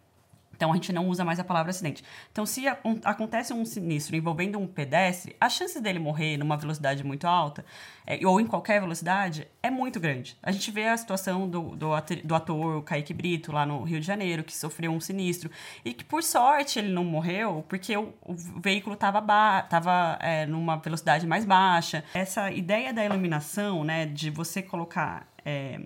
Então 0.56 0.72
a 0.72 0.74
gente 0.74 0.92
não 0.92 1.08
usa 1.08 1.24
mais 1.24 1.38
a 1.38 1.44
palavra 1.44 1.70
acidente. 1.70 2.04
Então, 2.32 2.46
se 2.46 2.64
acontece 3.04 3.52
um 3.52 3.64
sinistro 3.64 4.16
envolvendo 4.16 4.58
um 4.58 4.66
pedestre, 4.66 5.36
a 5.40 5.48
chance 5.48 5.80
dele 5.80 5.98
morrer 5.98 6.36
numa 6.36 6.56
velocidade 6.56 7.04
muito 7.04 7.26
alta, 7.26 7.64
é, 8.06 8.18
ou 8.26 8.40
em 8.40 8.46
qualquer 8.46 8.80
velocidade, 8.80 9.48
é 9.62 9.70
muito 9.70 9.98
grande. 9.98 10.36
A 10.42 10.52
gente 10.52 10.70
vê 10.70 10.88
a 10.88 10.96
situação 10.96 11.48
do, 11.48 11.74
do, 11.76 11.90
do 12.24 12.34
ator 12.34 12.82
Kaique 12.82 13.14
Brito, 13.14 13.52
lá 13.52 13.64
no 13.64 13.82
Rio 13.82 14.00
de 14.00 14.06
Janeiro, 14.06 14.44
que 14.44 14.56
sofreu 14.56 14.92
um 14.92 15.00
sinistro, 15.00 15.50
e 15.84 15.92
que 15.92 16.04
por 16.04 16.22
sorte 16.22 16.78
ele 16.78 16.92
não 16.92 17.04
morreu, 17.04 17.64
porque 17.68 17.96
o, 17.96 18.14
o 18.22 18.34
veículo 18.60 18.94
estava 18.94 20.18
é, 20.20 20.46
numa 20.46 20.76
velocidade 20.76 21.26
mais 21.26 21.44
baixa. 21.44 22.04
Essa 22.14 22.50
ideia 22.50 22.92
da 22.92 23.04
iluminação, 23.04 23.84
né, 23.84 24.06
de 24.06 24.30
você 24.30 24.62
colocar. 24.62 25.26
É, 25.44 25.80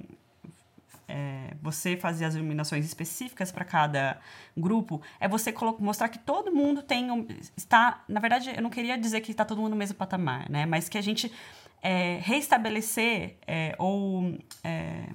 é, 1.09 1.55
você 1.63 1.97
fazer 1.97 2.27
as 2.27 2.35
iluminações 2.35 2.85
específicas 2.85 3.51
para 3.51 3.65
cada 3.65 4.19
grupo, 4.57 5.01
é 5.19 5.27
você 5.27 5.53
mostrar 5.79 6.09
que 6.09 6.19
todo 6.19 6.53
mundo 6.53 6.83
tem 6.83 7.11
um, 7.11 7.27
está, 7.57 8.05
na 8.07 8.21
verdade, 8.21 8.53
eu 8.55 8.63
não 8.63 8.71
queria 8.71 8.97
dizer 8.99 9.21
que 9.23 9.31
está 9.31 9.45
todo 9.45 9.61
mundo 9.61 9.71
no 9.71 9.77
mesmo 9.77 9.97
patamar, 9.97 10.49
né? 10.51 10.67
Mas 10.67 10.89
que 10.89 10.99
a 10.99 11.03
gente 11.03 11.33
é, 11.83 12.19
reestabelecer 12.23 13.37
é, 13.47 13.75
ou 13.79 14.39
é, 14.63 15.07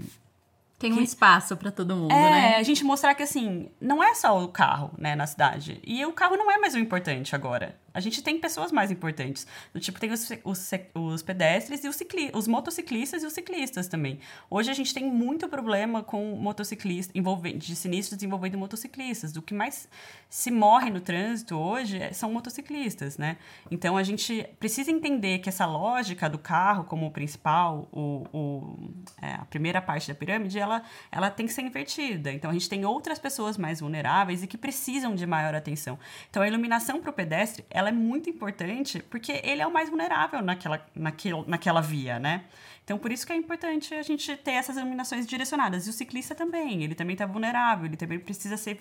tem 0.80 0.92
um 0.92 1.02
espaço 1.02 1.56
para 1.56 1.72
todo 1.72 1.96
mundo, 1.96 2.12
é, 2.12 2.30
né? 2.30 2.56
a 2.58 2.64
gente 2.64 2.84
mostrar 2.84 3.16
que 3.16 3.24
assim, 3.24 3.70
não 3.80 4.04
é 4.04 4.14
só 4.16 4.44
o 4.44 4.50
carro, 4.50 4.92
né, 4.98 5.16
na 5.16 5.26
cidade. 5.26 5.80
E 5.82 6.06
o 6.06 6.12
carro 6.12 6.36
não 6.36 6.52
é 6.52 6.58
mais 6.58 6.74
o 6.74 6.80
importante 6.80 7.34
agora. 7.34 7.78
A 7.94 8.00
gente 8.00 8.22
tem 8.24 8.40
pessoas 8.40 8.72
mais 8.72 8.90
importantes. 8.90 9.46
Do 9.74 9.80
tipo, 9.80 10.00
tem 10.00 10.12
os, 10.12 10.30
os, 10.44 10.72
os 10.96 11.22
pedestres 11.22 11.84
e 11.84 11.88
os, 11.88 11.96
cicli 11.96 12.32
os 12.34 12.48
motociclistas 12.48 13.24
e 13.24 13.26
os 13.26 13.34
ciclistas 13.34 13.88
também. 13.88 14.20
Hoje 14.50 14.72
a 14.72 14.74
gente 14.74 14.94
tem 14.94 15.06
muito 15.06 15.48
problema 15.48 16.02
com 16.02 16.36
motociclistas, 16.36 17.14
de 17.58 17.76
sinistros 17.76 18.22
envolvendo 18.24 18.58
motociclistas. 18.58 19.32
Do 19.32 19.42
que 19.42 19.54
mais 19.54 19.88
se 20.30 20.50
morre 20.50 20.90
no 20.90 21.00
trânsito 21.00 21.56
hoje 21.56 22.02
é, 22.02 22.12
são 22.12 22.32
motociclistas, 22.32 23.18
né? 23.18 23.38
Então 23.70 23.96
a 23.96 24.04
gente 24.04 24.48
precisa 24.60 24.90
entender 24.90 25.40
que 25.40 25.50
essa 25.50 25.66
lógica 25.66 26.30
do 26.30 26.40
carro 26.40 26.86
como 26.86 27.06
o 27.06 27.12
principal, 27.12 27.88
o, 27.92 28.26
o 28.34 28.94
é, 29.22 29.34
a 29.36 29.46
primeira 29.46 29.82
parte 29.82 30.08
da 30.08 30.16
pirâmide, 30.16 30.58
ela, 30.58 30.82
ela 31.12 31.30
tem 31.30 31.46
que 31.46 31.54
ser 31.54 31.62
invertida. 31.62 32.32
Então 32.32 32.50
a 32.50 32.54
gente 32.54 32.68
tem 32.68 32.86
outras 32.86 33.20
pessoas 33.20 33.58
mais 33.58 33.80
vulneráveis 33.80 34.42
e 34.42 34.48
que 34.48 34.58
precisam 34.58 35.14
de 35.14 35.26
maior 35.26 35.54
atenção. 35.54 36.00
Então 36.30 36.42
a 36.42 36.48
iluminação 36.48 37.00
para 37.00 37.10
o 37.10 37.14
pedestre, 37.14 37.64
ela 37.70 37.83
é 37.90 37.92
muito 37.92 38.30
importante 38.30 39.04
porque 39.10 39.42
ele 39.44 39.62
é 39.62 39.68
o 39.68 39.72
mais 39.72 39.90
vulnerável 39.90 40.42
naquela, 40.42 40.86
naquele, 40.96 41.44
naquela 41.48 41.82
via, 41.82 42.20
né? 42.20 42.46
Então, 42.84 42.98
por 42.98 43.12
isso 43.12 43.26
que 43.26 43.32
é 43.32 43.36
importante 43.36 43.94
a 43.94 44.02
gente 44.02 44.36
ter 44.38 44.52
essas 44.52 44.76
iluminações 44.76 45.26
direcionadas. 45.26 45.88
E 45.88 45.90
o 45.90 45.94
ciclista 45.94 46.36
também, 46.36 46.84
ele 46.84 46.94
também 46.94 47.14
está 47.14 47.26
vulnerável, 47.26 47.86
ele 47.86 47.96
também 47.96 48.20
precisa 48.20 48.58
ser 48.58 48.78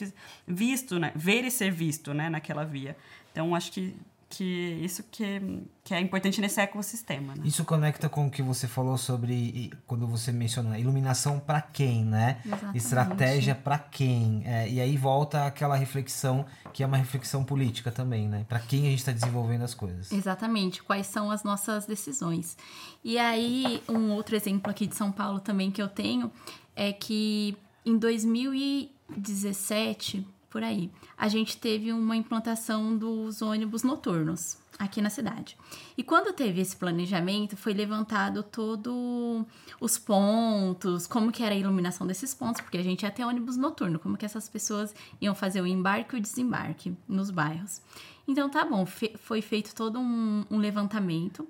visto, 0.46 0.98
né? 0.98 1.12
Ver 1.14 1.44
e 1.44 1.50
ser 1.50 1.70
visto, 1.70 2.12
né? 2.12 2.28
Naquela 2.28 2.64
via. 2.64 2.96
Então, 3.30 3.54
acho 3.54 3.70
que 3.70 3.94
que 4.32 4.78
isso 4.82 5.04
que, 5.10 5.62
que 5.84 5.92
é 5.92 6.00
importante 6.00 6.40
nesse 6.40 6.58
ecossistema. 6.58 7.34
Né? 7.34 7.42
Isso 7.44 7.66
conecta 7.66 8.08
com 8.08 8.26
o 8.26 8.30
que 8.30 8.42
você 8.42 8.66
falou 8.66 8.96
sobre 8.96 9.70
quando 9.86 10.06
você 10.06 10.32
menciona 10.32 10.78
iluminação 10.78 11.38
para 11.38 11.60
quem, 11.60 12.02
né? 12.02 12.40
Exatamente. 12.46 12.78
Estratégia 12.78 13.54
para 13.54 13.78
quem. 13.78 14.42
É, 14.46 14.66
e 14.70 14.80
aí 14.80 14.96
volta 14.96 15.44
aquela 15.44 15.76
reflexão 15.76 16.46
que 16.72 16.82
é 16.82 16.86
uma 16.86 16.96
reflexão 16.96 17.44
política 17.44 17.92
também, 17.92 18.26
né? 18.26 18.46
Para 18.48 18.58
quem 18.58 18.86
a 18.86 18.90
gente 18.90 19.00
está 19.00 19.12
desenvolvendo 19.12 19.64
as 19.64 19.74
coisas. 19.74 20.10
Exatamente. 20.10 20.82
Quais 20.82 21.06
são 21.06 21.30
as 21.30 21.44
nossas 21.44 21.84
decisões? 21.84 22.56
E 23.04 23.18
aí 23.18 23.82
um 23.86 24.12
outro 24.12 24.34
exemplo 24.34 24.70
aqui 24.70 24.86
de 24.86 24.96
São 24.96 25.12
Paulo 25.12 25.40
também 25.40 25.70
que 25.70 25.82
eu 25.82 25.88
tenho 25.88 26.32
é 26.74 26.90
que 26.90 27.54
em 27.84 27.98
2017 27.98 30.26
por 30.52 30.62
aí. 30.62 30.90
A 31.16 31.28
gente 31.28 31.56
teve 31.56 31.90
uma 31.92 32.14
implantação 32.14 32.94
dos 32.96 33.40
ônibus 33.40 33.82
noturnos 33.82 34.58
aqui 34.78 35.00
na 35.00 35.08
cidade. 35.08 35.56
E 35.96 36.02
quando 36.02 36.34
teve 36.34 36.60
esse 36.60 36.76
planejamento, 36.76 37.56
foi 37.56 37.72
levantado 37.72 38.42
todo 38.42 39.46
os 39.80 39.98
pontos, 39.98 41.06
como 41.06 41.32
que 41.32 41.42
era 41.42 41.54
a 41.54 41.58
iluminação 41.58 42.06
desses 42.06 42.34
pontos, 42.34 42.60
porque 42.60 42.76
a 42.76 42.82
gente 42.82 43.02
ia 43.02 43.10
ter 43.10 43.24
ônibus 43.24 43.56
noturno, 43.56 43.98
como 43.98 44.16
que 44.16 44.26
essas 44.26 44.48
pessoas 44.48 44.94
iam 45.20 45.34
fazer 45.34 45.62
o 45.62 45.66
embarque 45.66 46.16
e 46.16 46.18
o 46.18 46.22
desembarque 46.22 46.94
nos 47.08 47.30
bairros. 47.30 47.80
Então 48.28 48.50
tá 48.50 48.64
bom, 48.64 48.84
fe 48.84 49.14
foi 49.16 49.40
feito 49.40 49.74
todo 49.74 49.98
um, 49.98 50.44
um 50.50 50.58
levantamento 50.58 51.48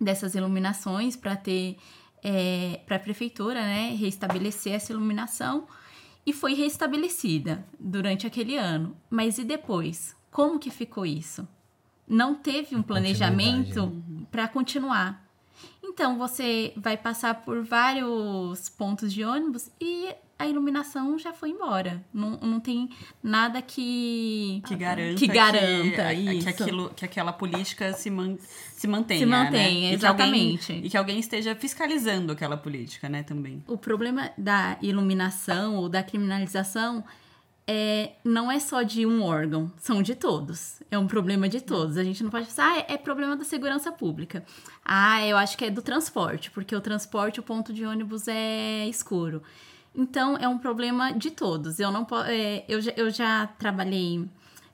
dessas 0.00 0.34
iluminações 0.34 1.14
para 1.16 1.36
ter 1.36 1.76
é, 2.22 2.80
para 2.86 2.96
a 2.96 2.98
prefeitura, 2.98 3.60
né, 3.60 3.94
restabelecer 3.94 4.72
essa 4.72 4.92
iluminação 4.92 5.66
e 6.26 6.32
foi 6.32 6.54
restabelecida 6.54 7.64
durante 7.78 8.26
aquele 8.26 8.56
ano. 8.56 8.96
Mas 9.08 9.38
e 9.38 9.44
depois? 9.44 10.16
Como 10.30 10.58
que 10.58 10.70
ficou 10.70 11.06
isso? 11.06 11.46
Não 12.06 12.34
teve 12.34 12.74
um 12.74 12.82
planejamento 12.82 14.02
para 14.30 14.48
continuar. 14.48 15.24
Então 15.82 16.18
você 16.18 16.72
vai 16.76 16.96
passar 16.96 17.42
por 17.44 17.64
vários 17.64 18.68
pontos 18.68 19.12
de 19.12 19.24
ônibus 19.24 19.70
e 19.80 20.14
a 20.38 20.46
iluminação 20.46 21.18
já 21.18 21.32
foi 21.32 21.50
embora. 21.50 22.04
Não, 22.12 22.32
não 22.42 22.60
tem 22.60 22.90
nada 23.22 23.62
que 23.62 24.62
Que 24.66 24.76
garanta, 24.76 25.14
que, 25.18 25.26
garanta 25.26 26.14
que, 26.14 26.20
isso. 26.34 26.42
que, 26.46 26.62
aquilo, 26.62 26.90
que 26.94 27.04
aquela 27.04 27.32
política 27.32 27.92
se, 27.94 28.10
man, 28.10 28.36
se 28.72 28.86
mantenha. 28.86 29.20
Se 29.20 29.26
mantenha, 29.26 29.88
né? 29.90 29.94
E 29.94 29.98
que 29.98 30.04
alguém- 30.06 30.54
exatamente. 30.54 30.72
e 30.72 30.90
que 30.90 30.96
alguém 30.96 31.18
esteja 31.18 31.54
fiscalizando 31.54 32.32
aquela 32.32 32.56
política, 32.56 33.08
né, 33.08 33.22
também. 33.22 33.62
O 33.66 33.78
problema 33.78 34.30
da 34.36 34.76
iluminação 34.82 35.76
ou 35.76 35.88
da 35.88 36.02
criminalização 36.02 37.02
é, 37.68 38.12
não 38.22 38.52
é 38.52 38.60
só 38.60 38.82
de 38.82 39.04
um 39.06 39.22
órgão, 39.22 39.72
são 39.78 40.00
de 40.02 40.14
todos. 40.14 40.80
É 40.90 40.96
um 40.98 41.06
problema 41.06 41.48
de 41.48 41.60
todos. 41.60 41.96
A 41.96 42.04
gente 42.04 42.22
não 42.22 42.30
pode 42.30 42.46
pensar, 42.46 42.72
ah, 42.76 42.84
é 42.88 42.96
problema 42.96 43.36
da 43.36 43.42
segurança 43.44 43.90
pública. 43.90 44.44
Ah, 44.84 45.26
eu 45.26 45.36
acho 45.36 45.56
que 45.58 45.64
é 45.64 45.70
do 45.70 45.82
transporte, 45.82 46.50
porque 46.50 46.76
o 46.76 46.80
transporte, 46.80 47.40
o 47.40 47.42
ponto 47.42 47.72
de 47.72 47.84
ônibus 47.84 48.28
é 48.28 48.86
escuro. 48.86 49.42
Então, 49.96 50.36
é 50.36 50.46
um 50.46 50.58
problema 50.58 51.12
de 51.12 51.30
todos. 51.30 51.80
Eu 51.80 51.90
não 51.90 52.06
é, 52.26 52.64
eu, 52.68 52.80
já, 52.80 52.92
eu 52.96 53.10
já 53.10 53.46
trabalhei 53.46 54.28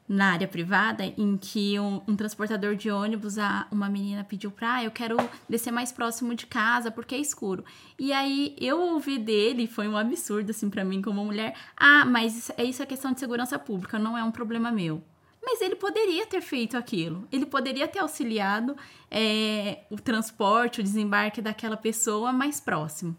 na 0.08 0.32
área 0.32 0.48
privada 0.48 1.04
em 1.04 1.37
que 1.37 1.78
um, 1.78 2.02
um 2.06 2.16
transportador 2.16 2.74
de 2.74 2.90
ônibus, 2.90 3.38
a, 3.38 3.66
uma 3.70 3.88
menina 3.88 4.24
pediu 4.24 4.50
pra, 4.50 4.74
ah, 4.74 4.85
eu 4.85 4.90
quero 4.90 5.16
descer 5.48 5.70
mais 5.70 5.92
próximo 5.92 6.35
de 6.35 6.44
casa 6.46 6.90
porque 6.90 7.14
é 7.14 7.18
escuro. 7.18 7.64
E 7.98 8.12
aí 8.12 8.54
eu 8.61 8.80
ouvi 8.80 9.18
dele, 9.18 9.66
foi 9.66 9.88
um 9.88 9.96
absurdo 9.96 10.50
assim 10.50 10.68
pra 10.68 10.85
mim 10.85 11.00
como 11.00 11.24
mulher, 11.24 11.54
ah, 11.76 12.04
mas 12.04 12.37
isso, 12.37 12.52
é 12.56 12.64
isso 12.64 12.82
é 12.82 12.87
questão 12.87 13.12
de 13.12 13.20
segurança 13.20 13.58
pública, 13.58 13.98
não 13.98 14.18
é 14.18 14.24
um 14.24 14.30
problema 14.32 14.70
meu. 14.70 15.02
Mas 15.44 15.61
ele 15.61 15.74
poderia 15.74 16.24
ter 16.26 16.40
feito 16.40 16.76
aquilo. 16.76 17.26
Ele 17.32 17.44
poderia 17.44 17.88
ter 17.88 17.98
auxiliado 17.98 18.76
é, 19.11 19.80
o 19.90 19.96
transporte, 19.96 20.80
o 20.80 20.85
desembarque 20.85 21.42
daquela 21.42 21.76
pessoa 21.76 22.32
mais 22.32 22.61
próximo. 22.61 23.16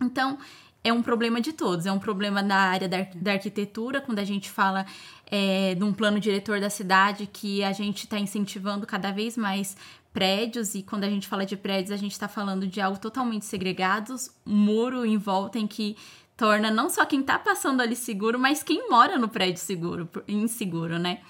Então, 0.00 0.38
é 0.82 0.92
um 0.92 1.02
problema 1.02 1.40
de 1.40 1.52
todos. 1.52 1.86
É 1.86 1.92
um 1.92 1.98
problema 1.98 2.42
da 2.42 2.56
área 2.56 2.88
da, 2.88 3.06
da 3.14 3.32
arquitetura, 3.32 4.00
quando 4.00 4.18
a 4.18 4.24
gente 4.24 4.50
fala 4.50 4.86
é, 5.26 5.74
de 5.74 5.84
um 5.84 5.92
plano 5.92 6.18
diretor 6.20 6.60
da 6.60 6.70
cidade 6.70 7.26
que 7.26 7.62
a 7.62 7.72
gente 7.72 8.04
está 8.04 8.18
incentivando 8.18 8.86
cada 8.86 9.10
vez 9.10 9.36
mais 9.36 9.76
prédios, 10.12 10.74
e 10.74 10.82
quando 10.82 11.04
a 11.04 11.10
gente 11.10 11.28
fala 11.28 11.44
de 11.44 11.56
prédios, 11.56 11.92
a 11.92 11.96
gente 11.96 12.12
está 12.12 12.28
falando 12.28 12.66
de 12.66 12.80
algo 12.80 12.98
totalmente 12.98 13.44
segregados, 13.44 14.30
um 14.46 14.56
muro 14.56 15.04
em 15.04 15.16
volta 15.16 15.58
em 15.58 15.66
que 15.66 15.96
torna 16.36 16.70
não 16.70 16.88
só 16.88 17.04
quem 17.04 17.20
está 17.20 17.38
passando 17.38 17.80
ali 17.80 17.96
seguro, 17.96 18.38
mas 18.38 18.62
quem 18.62 18.88
mora 18.88 19.18
no 19.18 19.28
prédio 19.28 19.60
seguro, 19.60 20.08
inseguro, 20.26 20.98
né? 20.98 21.20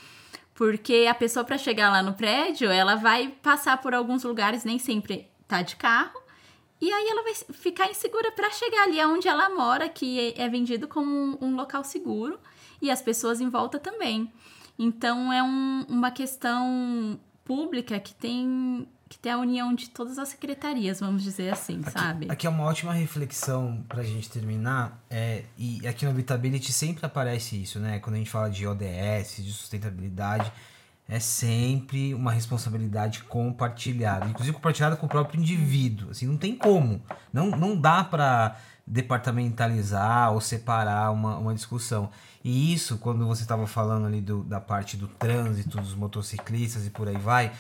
Porque 0.54 1.06
a 1.08 1.14
pessoa 1.14 1.44
para 1.44 1.56
chegar 1.56 1.90
lá 1.90 2.02
no 2.02 2.14
prédio, 2.14 2.70
ela 2.70 2.94
vai 2.96 3.28
passar 3.42 3.80
por 3.80 3.94
alguns 3.94 4.24
lugares, 4.24 4.64
nem 4.64 4.78
sempre 4.78 5.28
tá 5.46 5.62
de 5.62 5.76
carro, 5.76 6.20
e 6.80 6.92
aí 6.92 7.08
ela 7.08 7.22
vai 7.22 7.34
ficar 7.34 7.90
insegura 7.90 8.30
para 8.32 8.50
chegar 8.50 8.84
ali 8.84 9.02
onde 9.04 9.26
ela 9.28 9.48
mora, 9.50 9.88
que 9.88 10.34
é 10.38 10.42
é 10.42 10.48
vendido 10.48 10.86
como 10.88 11.10
um, 11.10 11.38
um 11.40 11.56
local 11.56 11.82
seguro, 11.84 12.38
e 12.80 12.90
as 12.90 13.02
pessoas 13.02 13.40
em 13.40 13.48
volta 13.48 13.78
também. 13.78 14.30
Então 14.78 15.32
é 15.32 15.42
um- 15.42 15.84
uma 15.88 16.10
questão 16.10 17.18
pública 17.44 17.98
que 17.98 18.14
tem 18.14 18.86
que 19.08 19.18
tem 19.18 19.32
a 19.32 19.38
união 19.38 19.74
de 19.74 19.88
todas 19.88 20.18
as 20.18 20.28
secretarias, 20.28 21.00
vamos 21.00 21.22
dizer 21.22 21.50
assim, 21.50 21.82
sabe? 21.82 22.26
Aqui 22.30 22.46
é 22.46 22.50
uma 22.50 22.64
ótima 22.64 22.92
reflexão 22.92 23.82
pra 23.88 24.02
gente 24.02 24.28
terminar. 24.28 25.02
É, 25.08 25.44
e 25.56 25.86
aqui 25.88 26.04
no 26.04 26.10
Habitability 26.10 26.70
sempre 26.74 27.06
aparece 27.06 27.56
isso, 27.62 27.80
né? 27.80 28.00
Quando 28.00 28.16
a 28.16 28.18
gente 28.18 28.28
fala 28.28 28.50
de 28.50 28.66
ODS, 28.66 29.36
de 29.42 29.50
sustentabilidade, 29.50 30.52
é 31.08 31.18
sempre 31.18 32.12
uma 32.12 32.30
responsabilidade 32.30 33.22
compartilhada. 33.24 34.26
Inclusive 34.26 34.54
compartilhada 34.54 34.94
com 34.94 35.06
o 35.06 35.08
próprio 35.08 35.40
indivíduo. 35.40 36.10
Assim, 36.10 36.26
não 36.26 36.36
tem 36.36 36.54
como. 36.54 37.00
Não, 37.32 37.50
não 37.50 37.74
dá 37.74 38.04
pra 38.04 38.56
departamentalizar 38.86 40.32
ou 40.32 40.40
separar 40.40 41.10
uma, 41.10 41.38
uma 41.38 41.54
discussão. 41.54 42.10
E 42.44 42.72
isso, 42.74 42.98
quando 42.98 43.26
você 43.26 43.42
estava 43.42 43.66
falando 43.66 44.06
ali 44.06 44.20
do, 44.20 44.44
da 44.44 44.60
parte 44.60 44.96
do 44.96 45.08
trânsito, 45.08 45.80
dos 45.80 45.94
motociclistas 45.94 46.86
e 46.86 46.90
por 46.90 47.08
aí 47.08 47.16
vai, 47.16 47.52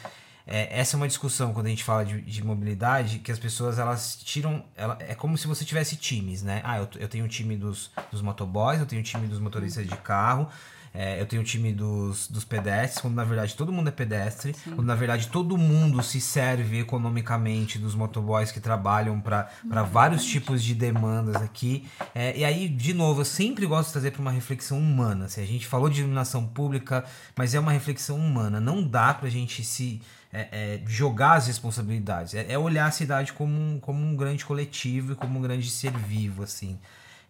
é, 0.46 0.80
essa 0.80 0.96
é 0.96 0.98
uma 0.98 1.08
discussão 1.08 1.52
quando 1.52 1.66
a 1.66 1.70
gente 1.70 1.84
fala 1.84 2.04
de, 2.04 2.22
de 2.22 2.42
mobilidade, 2.42 3.18
que 3.18 3.30
as 3.30 3.38
pessoas 3.38 3.78
elas 3.78 4.16
tiram. 4.16 4.64
Ela, 4.74 4.96
é 5.00 5.14
como 5.14 5.36
se 5.36 5.46
você 5.46 5.64
tivesse 5.64 5.96
times, 5.96 6.42
né? 6.42 6.62
Ah, 6.64 6.78
eu, 6.78 6.88
eu 7.00 7.08
tenho 7.08 7.26
o 7.26 7.28
time 7.28 7.54
dos, 7.54 7.90
dos 8.10 8.22
motoboys, 8.22 8.80
eu 8.80 8.86
tenho 8.86 9.02
o 9.02 9.04
time 9.04 9.26
dos 9.26 9.38
motoristas 9.38 9.86
de 9.86 9.96
carro, 9.96 10.48
é, 10.94 11.20
eu 11.20 11.26
tenho 11.26 11.42
o 11.42 11.44
time 11.44 11.72
dos, 11.72 12.28
dos 12.28 12.44
pedestres, 12.44 13.00
quando 13.00 13.14
na 13.14 13.24
verdade 13.24 13.54
todo 13.54 13.72
mundo 13.72 13.88
é 13.88 13.90
pedestre, 13.90 14.54
quando 14.64 14.84
na 14.84 14.94
verdade 14.94 15.28
todo 15.28 15.56
mundo 15.56 16.02
se 16.02 16.20
serve 16.20 16.80
economicamente 16.80 17.78
dos 17.78 17.94
motoboys 17.94 18.50
que 18.50 18.60
trabalham 18.60 19.20
para 19.20 19.48
vários 19.90 20.24
tipos 20.24 20.62
de 20.62 20.74
demandas 20.74 21.36
aqui. 21.36 21.86
É, 22.14 22.36
e 22.36 22.44
aí, 22.44 22.68
de 22.68 22.94
novo, 22.94 23.20
eu 23.20 23.24
sempre 23.24 23.66
gosto 23.66 23.88
de 23.88 23.92
trazer 23.92 24.10
para 24.12 24.20
uma 24.20 24.30
reflexão 24.30 24.78
humana. 24.78 25.26
Assim, 25.26 25.42
a 25.42 25.46
gente 25.46 25.66
falou 25.66 25.88
de 25.88 26.00
iluminação 26.00 26.46
pública, 26.46 27.04
mas 27.36 27.54
é 27.54 27.60
uma 27.60 27.72
reflexão 27.72 28.16
humana. 28.16 28.60
Não 28.60 28.82
dá 28.82 29.12
pra 29.14 29.28
gente 29.28 29.64
se 29.64 30.00
é, 30.32 30.48
é, 30.52 30.80
jogar 30.86 31.34
as 31.34 31.46
responsabilidades. 31.46 32.34
É, 32.34 32.52
é 32.52 32.58
olhar 32.58 32.86
a 32.86 32.90
cidade 32.90 33.32
como 33.32 33.52
um, 33.52 33.80
como 33.80 34.04
um 34.04 34.16
grande 34.16 34.44
coletivo 34.44 35.12
e 35.12 35.16
como 35.16 35.38
um 35.38 35.42
grande 35.42 35.70
ser 35.70 35.92
vivo, 35.92 36.42
assim. 36.42 36.78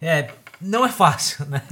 É, 0.01 0.31
não 0.61 0.85
é 0.85 0.89
fácil, 0.89 1.47
né? 1.51 1.63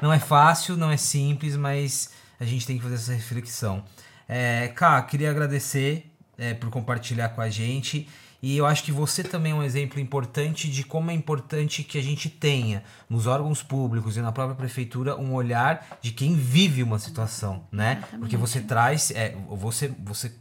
Não 0.00 0.12
é 0.12 0.18
fácil, 0.18 0.76
não 0.76 0.90
é 0.90 0.96
simples, 0.96 1.56
mas 1.56 2.10
a 2.38 2.44
gente 2.44 2.66
tem 2.66 2.76
que 2.76 2.82
fazer 2.82 2.96
essa 2.96 3.12
reflexão. 3.12 3.84
É, 4.28 4.68
Cá, 4.68 5.00
queria 5.02 5.30
agradecer 5.30 6.10
é, 6.36 6.54
por 6.54 6.70
compartilhar 6.70 7.30
com 7.30 7.40
a 7.40 7.48
gente. 7.48 8.08
E 8.42 8.56
eu 8.56 8.66
acho 8.66 8.84
que 8.84 8.92
você 8.92 9.24
também 9.24 9.52
é 9.52 9.54
um 9.54 9.62
exemplo 9.62 9.98
importante 9.98 10.70
de 10.70 10.84
como 10.84 11.10
é 11.10 11.14
importante 11.14 11.82
que 11.82 11.98
a 11.98 12.02
gente 12.02 12.28
tenha 12.28 12.82
nos 13.08 13.26
órgãos 13.26 13.62
públicos 13.62 14.16
e 14.16 14.20
na 14.20 14.30
própria 14.30 14.54
prefeitura 14.54 15.16
um 15.16 15.32
olhar 15.32 15.98
de 16.00 16.12
quem 16.12 16.34
vive 16.34 16.82
uma 16.82 16.98
situação, 16.98 17.66
né? 17.72 18.04
Porque 18.18 18.36
você 18.36 18.60
traz, 18.60 19.10
é, 19.10 19.34
você, 19.48 19.88
você 19.98 20.32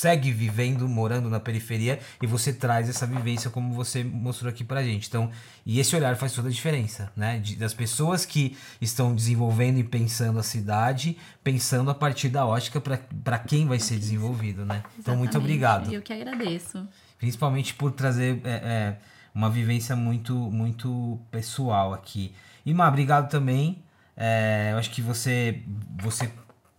segue 0.00 0.32
vivendo, 0.32 0.88
morando 0.88 1.28
na 1.28 1.38
periferia 1.38 1.98
e 2.22 2.26
você 2.26 2.52
traz 2.54 2.88
essa 2.88 3.06
vivência 3.06 3.50
como 3.50 3.74
você 3.74 4.02
mostrou 4.02 4.48
aqui 4.50 4.64
pra 4.64 4.82
gente. 4.82 5.06
Então, 5.08 5.30
e 5.66 5.78
esse 5.78 5.94
olhar 5.94 6.16
faz 6.16 6.32
toda 6.32 6.48
a 6.48 6.50
diferença, 6.50 7.12
né? 7.14 7.38
De- 7.38 7.54
das 7.56 7.74
pessoas 7.74 8.24
que 8.24 8.56
estão 8.80 9.14
desenvolvendo 9.14 9.78
e 9.78 9.84
pensando 9.84 10.38
a 10.38 10.42
cidade, 10.42 11.18
pensando 11.44 11.90
a 11.90 11.94
partir 11.94 12.30
da 12.30 12.46
ótica 12.46 12.80
para 12.80 13.38
quem 13.38 13.66
vai 13.66 13.78
ser 13.78 13.98
desenvolvido, 13.98 14.64
né? 14.64 14.82
Então, 14.98 15.14
muito 15.16 15.30
Exatamente. 15.32 15.36
obrigado. 15.36 15.92
Eu 15.92 16.00
que 16.00 16.12
agradeço. 16.14 16.88
Principalmente 17.18 17.74
por 17.74 17.92
trazer 17.92 18.40
é, 18.44 18.50
é, 18.50 18.96
uma 19.34 19.50
vivência 19.50 19.94
muito, 19.94 20.34
muito 20.34 21.20
pessoal 21.30 21.92
aqui. 21.92 22.32
E, 22.64 22.72
Má, 22.72 22.88
obrigado 22.88 23.28
também. 23.30 23.82
É, 24.16 24.70
eu 24.72 24.78
acho 24.78 24.90
que 24.90 25.02
você, 25.02 25.62
você 26.02 26.30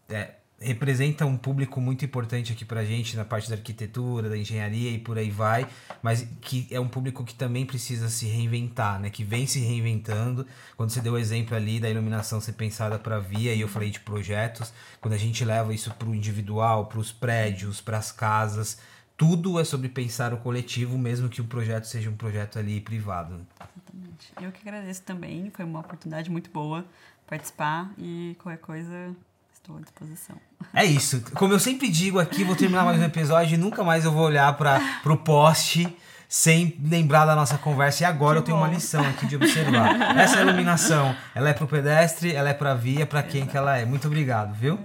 é, 0.10 0.32
representa 0.62 1.26
um 1.26 1.36
público 1.36 1.82
muito 1.82 2.06
importante 2.06 2.54
aqui 2.54 2.64
pra 2.64 2.86
gente 2.86 3.18
na 3.18 3.26
parte 3.26 3.50
da 3.50 3.56
arquitetura, 3.56 4.30
da 4.30 4.38
engenharia 4.38 4.92
e 4.92 5.00
por 5.00 5.18
aí 5.18 5.32
vai, 5.32 5.68
mas 6.04 6.28
que 6.40 6.68
é 6.70 6.80
um 6.80 6.88
público 6.88 7.26
que 7.26 7.34
também 7.34 7.66
precisa 7.66 8.10
se 8.10 8.28
reinventar, 8.28 9.00
né? 9.00 9.10
Que 9.10 9.24
vem 9.24 9.48
se 9.48 9.60
reinventando. 9.60 10.46
Quando 10.78 10.92
você 10.92 11.02
deu 11.02 11.14
o 11.14 11.18
exemplo 11.18 11.56
ali 11.56 11.80
da 11.80 11.90
iluminação 11.90 12.40
ser 12.40 12.54
pensada 12.54 13.00
para 13.00 13.20
via 13.20 13.54
e 13.54 13.62
eu 13.62 13.68
falei 13.68 13.90
de 13.90 14.00
projetos, 14.00 14.72
quando 15.02 15.16
a 15.16 15.18
gente 15.18 15.44
leva 15.44 15.74
isso 15.74 15.92
para 15.96 16.08
o 16.08 16.14
individual, 16.14 16.86
para 16.86 17.00
os 17.00 17.12
prédios, 17.12 17.82
para 17.82 17.98
as 17.98 18.12
casas, 18.12 18.80
tudo 19.18 19.60
é 19.60 19.64
sobre 19.64 19.90
pensar 19.90 20.34
o 20.34 20.38
coletivo, 20.38 20.98
mesmo 20.98 21.28
que 21.28 21.42
o 21.42 21.46
projeto 21.46 21.86
seja 21.86 22.10
um 22.10 22.16
projeto 22.16 22.60
ali 22.60 22.80
privado. 22.80 23.46
Exatamente. 23.60 24.34
Eu 24.40 24.52
que 24.52 24.68
agradeço 24.68 25.02
também, 25.02 25.50
foi 25.50 25.66
uma 25.66 25.80
oportunidade 25.80 26.30
muito 26.30 26.52
boa 26.52 26.86
participar 27.26 27.92
e 27.98 28.36
qualquer 28.40 28.60
coisa 28.60 29.16
estou 29.62 29.78
à 29.78 29.82
disposição. 29.82 30.36
É 30.74 30.84
isso. 30.84 31.22
Como 31.36 31.54
eu 31.54 31.60
sempre 31.60 31.88
digo 31.90 32.20
aqui, 32.20 32.44
vou 32.44 32.56
terminar 32.56 32.84
mais 32.84 33.00
um 33.00 33.04
episódio 33.04 33.54
e 33.56 33.58
nunca 33.58 33.84
mais 33.84 34.06
eu 34.06 34.12
vou 34.12 34.24
olhar 34.26 34.52
para 34.58 34.80
pro 35.04 35.18
poste 35.18 35.96
sem 36.28 36.78
lembrar 36.84 37.26
da 37.26 37.36
nossa 37.36 37.58
conversa. 37.58 38.04
E 38.04 38.06
agora 38.06 38.36
Que 38.36 38.40
eu 38.40 38.46
tenho 38.46 38.58
uma 38.58 38.68
bom. 38.68 38.74
lição 38.74 39.06
aqui 39.08 39.26
de 39.28 39.36
observar. 39.36 40.18
Essa 40.18 40.42
iluminação, 40.42 41.16
ela 41.36 41.50
é 41.50 41.54
pro 41.54 41.68
pedestre, 41.68 42.34
ela 42.34 42.50
é 42.50 42.54
pra 42.54 42.74
via, 42.74 43.06
pra 43.06 43.22
quem 43.22 43.46
que 43.46 43.56
ela 43.56 43.78
é. 43.78 43.86
Muito 43.86 44.08
obrigado, 44.08 44.54
viu? 44.56 44.80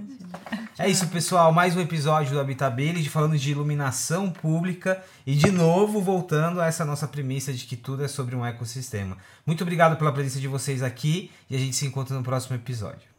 É 0.79 0.89
isso, 0.89 1.07
pessoal. 1.09 1.51
Mais 1.53 1.75
um 1.75 1.81
episódio 1.81 2.33
do 2.35 2.40
Habitability 2.40 3.09
falando 3.09 3.38
de 3.38 3.50
iluminação 3.50 4.31
pública 4.31 5.03
e 5.27 5.35
de 5.35 5.50
novo 5.50 6.03
voltando 6.03 6.61
a 6.61 6.67
essa 6.67 6.85
nossa 6.85 7.09
premissa 7.09 7.53
de 7.53 7.65
que 7.65 7.77
tudo 7.77 8.05
é 8.05 8.09
sobre 8.09 8.37
um 8.37 8.44
ecossistema. 8.44 9.17
Muito 9.46 9.63
obrigado 9.63 9.96
pela 9.96 10.13
presença 10.13 10.38
de 10.38 10.48
vocês 10.48 10.83
aqui 10.83 11.31
e 11.48 11.57
a 11.57 11.59
gente 11.59 11.75
se 11.77 11.87
encontra 11.87 12.15
no 12.15 12.23
próximo 12.23 12.57
episódio. 12.57 13.15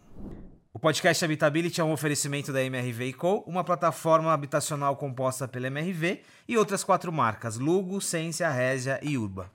O 0.77 0.79
podcast 0.79 1.25
Habitability 1.25 1.81
é 1.81 1.83
um 1.83 1.91
oferecimento 1.91 2.53
da 2.53 2.63
MRV 2.63 3.13
Co., 3.13 3.43
uma 3.47 3.63
plataforma 3.63 4.31
habitacional 4.31 4.95
composta 4.95 5.47
pela 5.47 5.65
MRV 5.65 6.21
e 6.47 6.55
outras 6.55 6.83
quatro 6.83 7.11
marcas: 7.11 7.57
Lugo, 7.57 7.99
Sensia, 7.99 8.47
Resia 8.51 8.99
e 9.01 9.17
Urba. 9.17 9.49